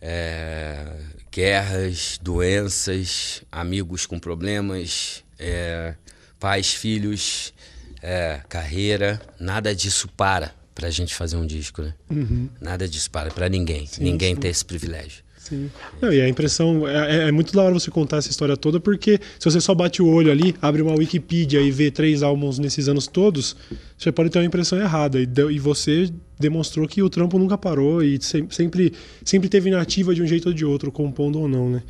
[0.00, 0.86] é,
[1.34, 5.94] guerras, doenças, amigos com problemas, é,
[6.38, 7.52] pais, filhos,
[8.00, 11.94] é, carreira, nada disso para para a gente fazer um disco, né?
[12.10, 12.48] Uhum.
[12.60, 14.40] Nada disso para para ninguém, sim, ninguém sim.
[14.40, 15.24] tem esse privilégio.
[15.36, 15.70] Sim.
[16.00, 18.80] Não, e a impressão é, é, é, muito da hora você contar essa história toda,
[18.80, 22.58] porque se você só bate o olho ali, abre uma Wikipedia e vê três álbuns
[22.58, 23.54] nesses anos todos,
[23.98, 25.20] você pode ter uma impressão errada.
[25.20, 28.92] E, e você demonstrou que o trampo nunca parou e sempre,
[29.24, 31.82] sempre teve nativa de um jeito ou de outro, compondo ou não, né?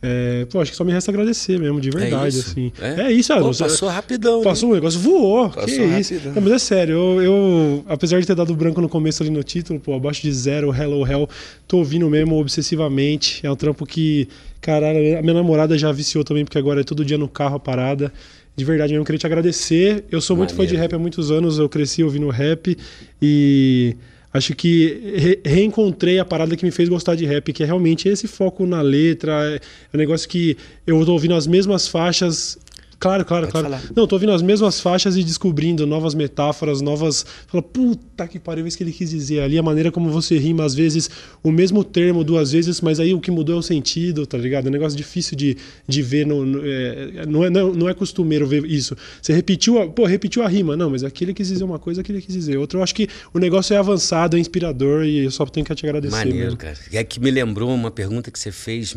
[0.00, 2.50] É, pô, acho que só me resta agradecer mesmo, de verdade, é isso?
[2.50, 2.72] assim.
[2.80, 4.42] É, é isso, Pô, Passou rapidão.
[4.42, 4.72] Passou, né?
[4.72, 5.50] o negócio voou.
[5.50, 6.14] Passou que isso.
[6.32, 9.42] Não, mas é sério, eu, eu, apesar de ter dado branco no começo ali no
[9.42, 11.28] título, pô, abaixo de zero, Hello Hell,
[11.66, 13.44] tô ouvindo mesmo obsessivamente.
[13.44, 14.28] É um trampo que,
[14.60, 17.60] caralho, a minha namorada já viciou também, porque agora é todo dia no carro a
[17.60, 18.12] parada.
[18.58, 20.04] De verdade mesmo, queria te agradecer.
[20.10, 20.68] Eu sou muito Maneiro.
[20.68, 22.76] fã de rap há muitos anos, eu cresci ouvindo rap
[23.22, 23.94] e
[24.32, 28.08] acho que re reencontrei a parada que me fez gostar de rap, que é realmente
[28.08, 29.60] esse foco na letra, é
[29.96, 32.58] um negócio que eu tô ouvindo as mesmas faixas
[32.98, 33.82] Claro, claro, Pode claro.
[33.82, 33.92] Falar.
[33.94, 37.24] Não, tô ouvindo as mesmas faixas e descobrindo novas metáforas, novas.
[37.46, 40.64] Fala, puta que pariu, isso que ele quis dizer ali, a maneira como você rima,
[40.64, 41.08] às vezes,
[41.40, 44.66] o mesmo termo duas vezes, mas aí o que mudou é o sentido, tá ligado?
[44.66, 47.94] É um negócio difícil de, de ver, no, no é, não, é, não, não é
[47.94, 48.96] costumeiro ver isso.
[49.22, 52.00] Você repetiu, a, pô, repetiu a rima, não, mas aqui ele quis dizer uma coisa,
[52.00, 52.80] aqui ele quis dizer outra.
[52.80, 55.86] Eu acho que o negócio é avançado, é inspirador e eu só tenho que te
[55.86, 56.16] agradecer.
[56.16, 56.56] Maneiro, mesmo.
[56.56, 56.76] cara.
[56.92, 58.96] É que me lembrou uma pergunta que você fez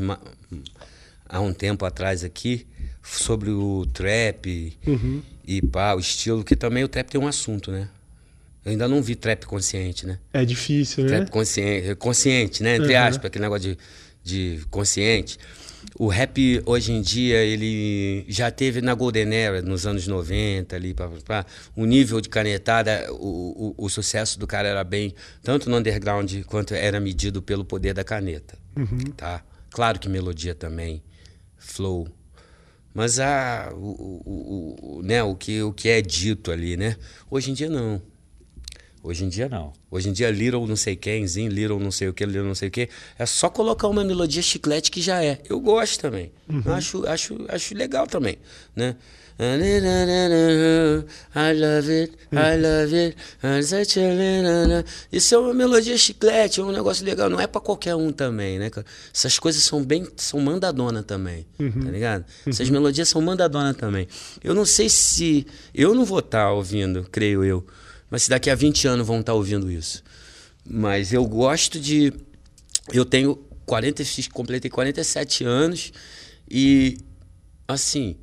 [1.29, 2.65] há um tempo atrás aqui
[3.03, 5.21] sobre o trap uhum.
[5.45, 7.89] e pá, o estilo, que também o trap tem um assunto, né?
[8.63, 10.19] Eu ainda não vi trap consciente, né?
[10.31, 11.09] É difícil, né?
[11.09, 12.75] Trap consciente, consciente né?
[12.75, 13.01] Entre uhum.
[13.01, 13.75] aspas, aquele negócio
[14.23, 15.37] de, de consciente.
[15.97, 20.93] O rap hoje em dia, ele já teve na Golden Era, nos anos 90, ali,
[20.93, 21.45] pá, pá,
[21.75, 26.31] o nível de canetada, o, o, o, sucesso do cara era bem, tanto no underground
[26.45, 28.57] quanto era medido pelo poder da caneta.
[28.77, 29.11] Uhum.
[29.17, 29.43] Tá?
[29.71, 31.01] Claro que melodia também,
[31.57, 32.07] flow,
[32.93, 36.97] mas a, o, o, o, né, o, que, o que é dito ali, né?
[37.29, 38.01] Hoje em dia não.
[39.03, 39.73] Hoje em dia não.
[39.89, 42.67] Hoje em dia Little não sei quemzinho, Little não sei o que, Little não sei
[42.67, 42.87] o que.
[43.17, 45.39] É só colocar uma melodia chiclete que já é.
[45.49, 46.31] Eu gosto também.
[46.47, 46.61] Uhum.
[46.73, 48.37] Acho, acho, acho legal também,
[48.75, 48.95] né?
[51.35, 53.17] I love it, I love it.
[55.11, 57.29] Isso é uma melodia chiclete, é um negócio legal.
[57.29, 58.69] Não é para qualquer um também, né?
[59.13, 60.07] Essas coisas são bem.
[60.15, 61.71] são mandadona também, uhum.
[61.71, 62.25] tá ligado?
[62.45, 62.73] Essas uhum.
[62.73, 64.07] melodias são mandadona também.
[64.43, 65.47] Eu não sei se.
[65.73, 67.65] Eu não vou estar tá ouvindo, creio eu.
[68.09, 70.03] Mas se daqui a 20 anos vão estar tá ouvindo isso.
[70.69, 72.13] Mas eu gosto de.
[72.93, 74.03] Eu tenho 40,
[74.33, 75.93] completei 47 anos
[76.49, 76.97] e
[77.67, 78.17] assim,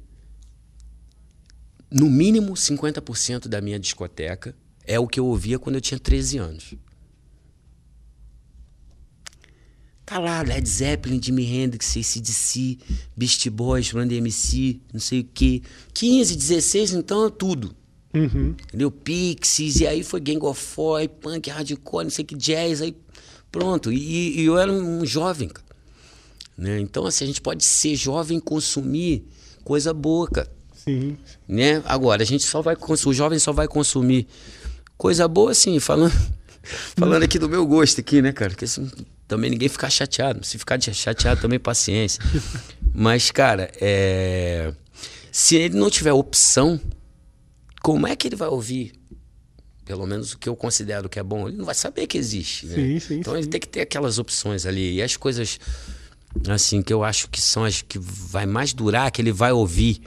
[1.91, 6.39] no mínimo 50% da minha discoteca é o que eu ouvia quando eu tinha 13
[6.39, 6.75] anos.
[10.05, 12.79] Tá lá, Led Zeppelin, Jimi Hendrix, ACDC,
[13.15, 15.61] Beast Boys, Run DMC, não sei o quê.
[15.93, 17.77] 15, 16, então é tudo.
[18.15, 18.55] Uhum.
[18.69, 18.91] Entendeu?
[18.91, 22.97] Pixies, e aí foi Gang of Four, punk, hardcore, não sei o que, jazz, aí
[23.53, 23.93] pronto.
[23.93, 25.69] E, e eu era um jovem, cara.
[26.57, 26.81] Né?
[26.81, 29.27] Então, assim, a gente pode ser jovem e consumir
[29.63, 30.51] coisa boa, cara.
[30.89, 31.19] Sim.
[31.47, 31.83] Né?
[31.85, 34.27] Agora, a gente só vai o jovem só vai consumir
[34.97, 36.13] coisa boa, assim, falando,
[36.97, 38.55] falando aqui do meu gosto aqui, né, cara?
[38.55, 38.91] Que assim,
[39.29, 40.45] também ninguém ficar chateado.
[40.45, 42.23] Se ficar chateado, também paciência.
[42.95, 44.73] Mas, cara, é...
[45.31, 46.81] se ele não tiver opção,
[47.83, 48.93] como é que ele vai ouvir?
[49.85, 51.49] Pelo menos o que eu considero que é bom.
[51.49, 52.67] Ele não vai saber que existe.
[52.67, 52.75] Né?
[52.75, 53.41] Sim, sim, então sim.
[53.41, 54.97] ele tem que ter aquelas opções ali.
[54.97, 55.59] E as coisas,
[56.49, 60.03] assim, que eu acho que são as que vai mais durar, que ele vai ouvir.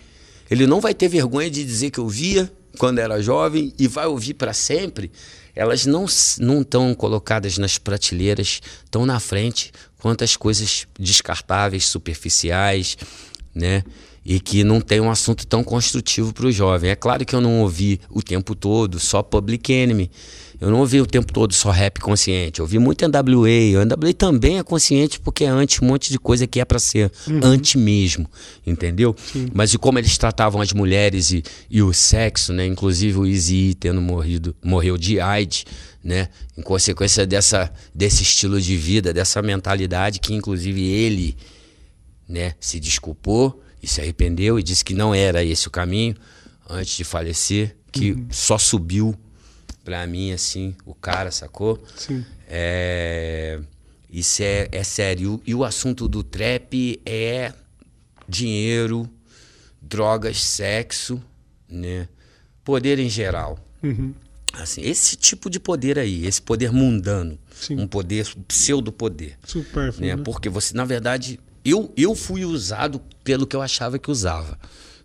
[0.52, 4.34] Ele não vai ter vergonha de dizer que ouvia quando era jovem e vai ouvir
[4.34, 5.10] para sempre.
[5.56, 6.06] Elas não
[6.40, 12.98] não estão colocadas nas prateleiras, estão na frente quanto as coisas descartáveis, superficiais,
[13.56, 13.86] né?
[14.26, 16.92] E que não tem um assunto tão construtivo para o jovem.
[16.92, 20.12] É claro que eu não ouvi o tempo todo só Public Enemy.
[20.62, 22.60] Eu não ouvi o tempo todo só rap consciente.
[22.60, 23.80] Eu ouvi muito NWA.
[23.80, 26.78] O NWA também é consciente porque é anti um monte de coisa que é para
[26.78, 27.40] ser uhum.
[27.42, 28.30] anti mesmo,
[28.66, 29.16] entendeu?
[29.34, 29.48] Sim.
[29.56, 32.64] Mas e como eles tratavam as mulheres e, e o sexo, né?
[32.68, 35.66] Inclusive o Easy tendo morrido, morreu de AIDS,
[36.04, 36.30] né?
[36.56, 41.36] Em consequência dessa, desse estilo de vida, dessa mentalidade que inclusive ele,
[42.30, 42.54] né?
[42.60, 46.16] Se desculpou e se arrependeu e disse que não era esse o caminho
[46.70, 48.28] antes de falecer, que uhum.
[48.30, 49.18] só subiu
[49.84, 51.84] para mim, assim, o cara, sacou?
[51.96, 52.26] Sim.
[52.48, 53.60] É,
[54.10, 55.42] isso é, é sério.
[55.46, 57.54] E o assunto do trap é
[58.28, 59.10] dinheiro,
[59.82, 61.22] drogas, sexo,
[61.68, 62.08] né?
[62.64, 63.58] Poder em geral.
[63.82, 64.14] Uhum.
[64.54, 67.40] Assim, esse tipo de poder aí, esse poder mundano.
[67.54, 67.80] Sim.
[67.80, 69.38] Um poder, um pseudo-poder.
[69.46, 69.94] Super.
[70.00, 70.16] Né?
[70.16, 70.24] Né?
[70.24, 74.60] Porque você, na verdade, eu, eu fui usado pelo que eu achava que usava,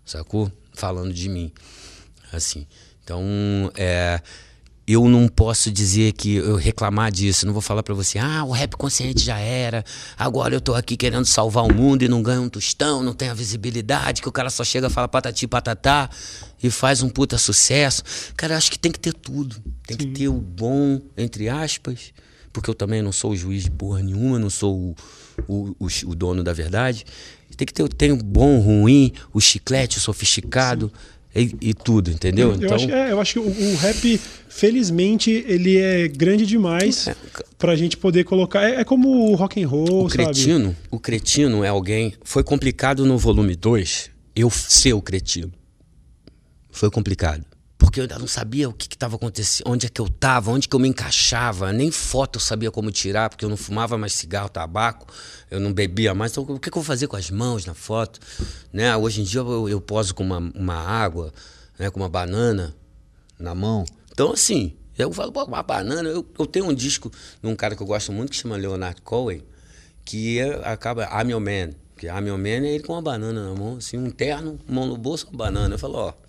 [0.05, 0.51] sacou?
[0.73, 1.51] Falando de mim.
[2.31, 2.67] Assim.
[3.03, 3.23] Então,
[3.75, 4.21] é
[4.87, 8.51] eu não posso dizer que eu reclamar disso, não vou falar para você, ah, o
[8.51, 9.83] rap consciente já era,
[10.17, 13.31] agora eu tô aqui querendo salvar o mundo e não ganho um tostão, não tenho
[13.31, 16.09] a visibilidade, que o cara só chega, fala patati patatá
[16.63, 18.01] e faz um puta sucesso.
[18.37, 19.57] Cara, eu acho que tem que ter tudo.
[19.85, 20.07] Tem Sim.
[20.07, 22.13] que ter o bom, entre aspas,
[22.53, 24.95] porque eu também não sou o juiz de porra nenhuma, não sou o,
[25.47, 27.05] o, o, o dono da verdade.
[27.57, 30.91] Tem que ter tem o bom, o ruim, o chiclete, o sofisticado.
[30.93, 32.49] Sim e, e tudo, entendeu?
[32.49, 32.75] Eu, então...
[32.75, 34.19] acho, é, eu acho que o, o, rap,
[34.49, 37.15] felizmente, ele é grande demais é.
[37.57, 38.63] pra gente poder colocar.
[38.63, 40.77] É, é, como o rock and roll, o cretino, sabe?
[40.91, 42.13] O cretino é alguém.
[42.23, 45.51] Foi complicado no volume 2 eu ser o cretino.
[46.69, 47.43] Foi complicado
[47.87, 50.67] porque eu ainda não sabia o que estava acontecendo, onde é que eu estava, onde
[50.67, 54.11] que eu me encaixava, nem foto eu sabia como tirar, porque eu não fumava mais
[54.11, 55.07] cigarro, tabaco,
[55.49, 57.73] eu não bebia mais, então o que, que eu vou fazer com as mãos na
[57.73, 58.19] foto?
[58.73, 58.93] Né?
[58.97, 61.31] Hoje em dia eu, eu poso com uma, uma água,
[61.79, 61.89] né?
[61.89, 62.75] com uma banana
[63.39, 63.85] na mão.
[64.11, 67.09] Então, assim, eu falo, pô, uma banana, eu, eu tenho um disco
[67.41, 69.41] de um cara que eu gosto muito que chama Leonard Cohen,
[70.03, 73.47] que é, acaba I'm Your Man, que I'm Your Man é ele com uma banana
[73.47, 75.75] na mão, assim, um terno, mão no bolso, uma banana.
[75.75, 76.26] Eu falo, ó,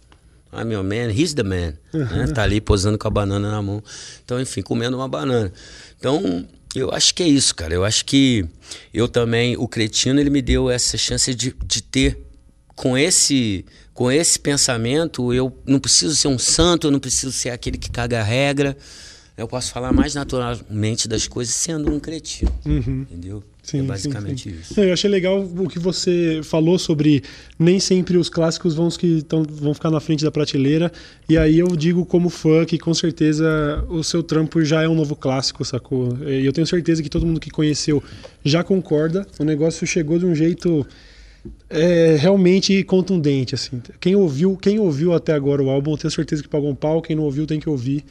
[0.52, 1.74] I'm your man, he's the man.
[1.92, 2.26] Né?
[2.34, 3.82] Tá ali posando com a banana na mão.
[4.24, 5.52] Então, enfim, comendo uma banana.
[5.98, 7.74] Então, eu acho que é isso, cara.
[7.74, 8.46] Eu acho que
[8.92, 12.18] eu também, o cretino, ele me deu essa chance de, de ter,
[12.74, 17.50] com esse, com esse pensamento, eu não preciso ser um santo, eu não preciso ser
[17.50, 18.76] aquele que caga a regra.
[19.36, 22.52] Eu posso falar mais naturalmente das coisas sendo um cretino.
[22.64, 23.02] Uhum.
[23.02, 23.42] Entendeu?
[23.68, 24.60] Sim, é basicamente sim, sim.
[24.62, 24.80] isso.
[24.80, 27.22] Eu achei legal o que você falou sobre
[27.58, 30.90] nem sempre os clássicos vão, que tão, vão ficar na frente da prateleira.
[31.28, 34.94] E aí eu digo como fã que com certeza o seu trampo já é um
[34.94, 36.16] novo clássico, sacou?
[36.26, 38.02] E eu tenho certeza que todo mundo que conheceu
[38.42, 39.26] já concorda.
[39.38, 40.86] O negócio chegou de um jeito
[41.68, 43.82] é, realmente contundente, assim.
[44.00, 47.02] Quem ouviu, quem ouviu até agora o álbum, tenho certeza que pagou um pau.
[47.02, 48.02] Quem não ouviu tem que ouvir.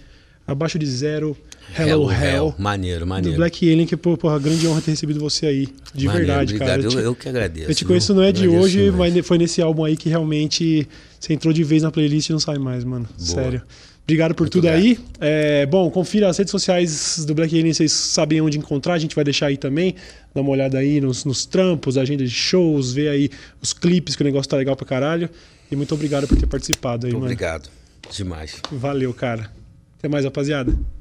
[0.47, 1.35] Abaixo de zero,
[1.77, 2.33] Hello, Hello Hell.
[2.35, 2.55] Hell.
[2.57, 3.35] Maneiro, maneiro.
[3.35, 5.67] Do Black Alien, que, porra, grande honra ter recebido você aí.
[5.93, 6.81] De maneiro, verdade, obrigado.
[6.83, 6.93] cara.
[6.93, 7.69] Eu, eu que agradeço.
[7.69, 9.13] Eu te conheço não é de hoje, mais.
[9.13, 10.87] mas foi nesse álbum aí que realmente
[11.19, 13.05] você entrou de vez na playlist e não sai mais, mano.
[13.17, 13.27] Boa.
[13.27, 13.61] Sério.
[14.05, 14.77] Obrigado por Muito tudo grato.
[14.77, 14.97] aí.
[15.19, 19.13] É, bom, confira as redes sociais do Black Alien, vocês sabem onde encontrar, a gente
[19.13, 19.95] vai deixar aí também.
[20.33, 23.29] Dá uma olhada aí nos, nos trampos, agenda de shows, ver aí
[23.61, 25.29] os clipes, que o negócio tá legal pra caralho.
[25.69, 27.33] E muito obrigado por ter participado aí, Muito mano.
[27.33, 27.69] obrigado.
[28.09, 28.61] Demais.
[28.71, 29.51] Valeu, cara.
[30.07, 30.96] Até mais, rapaziada.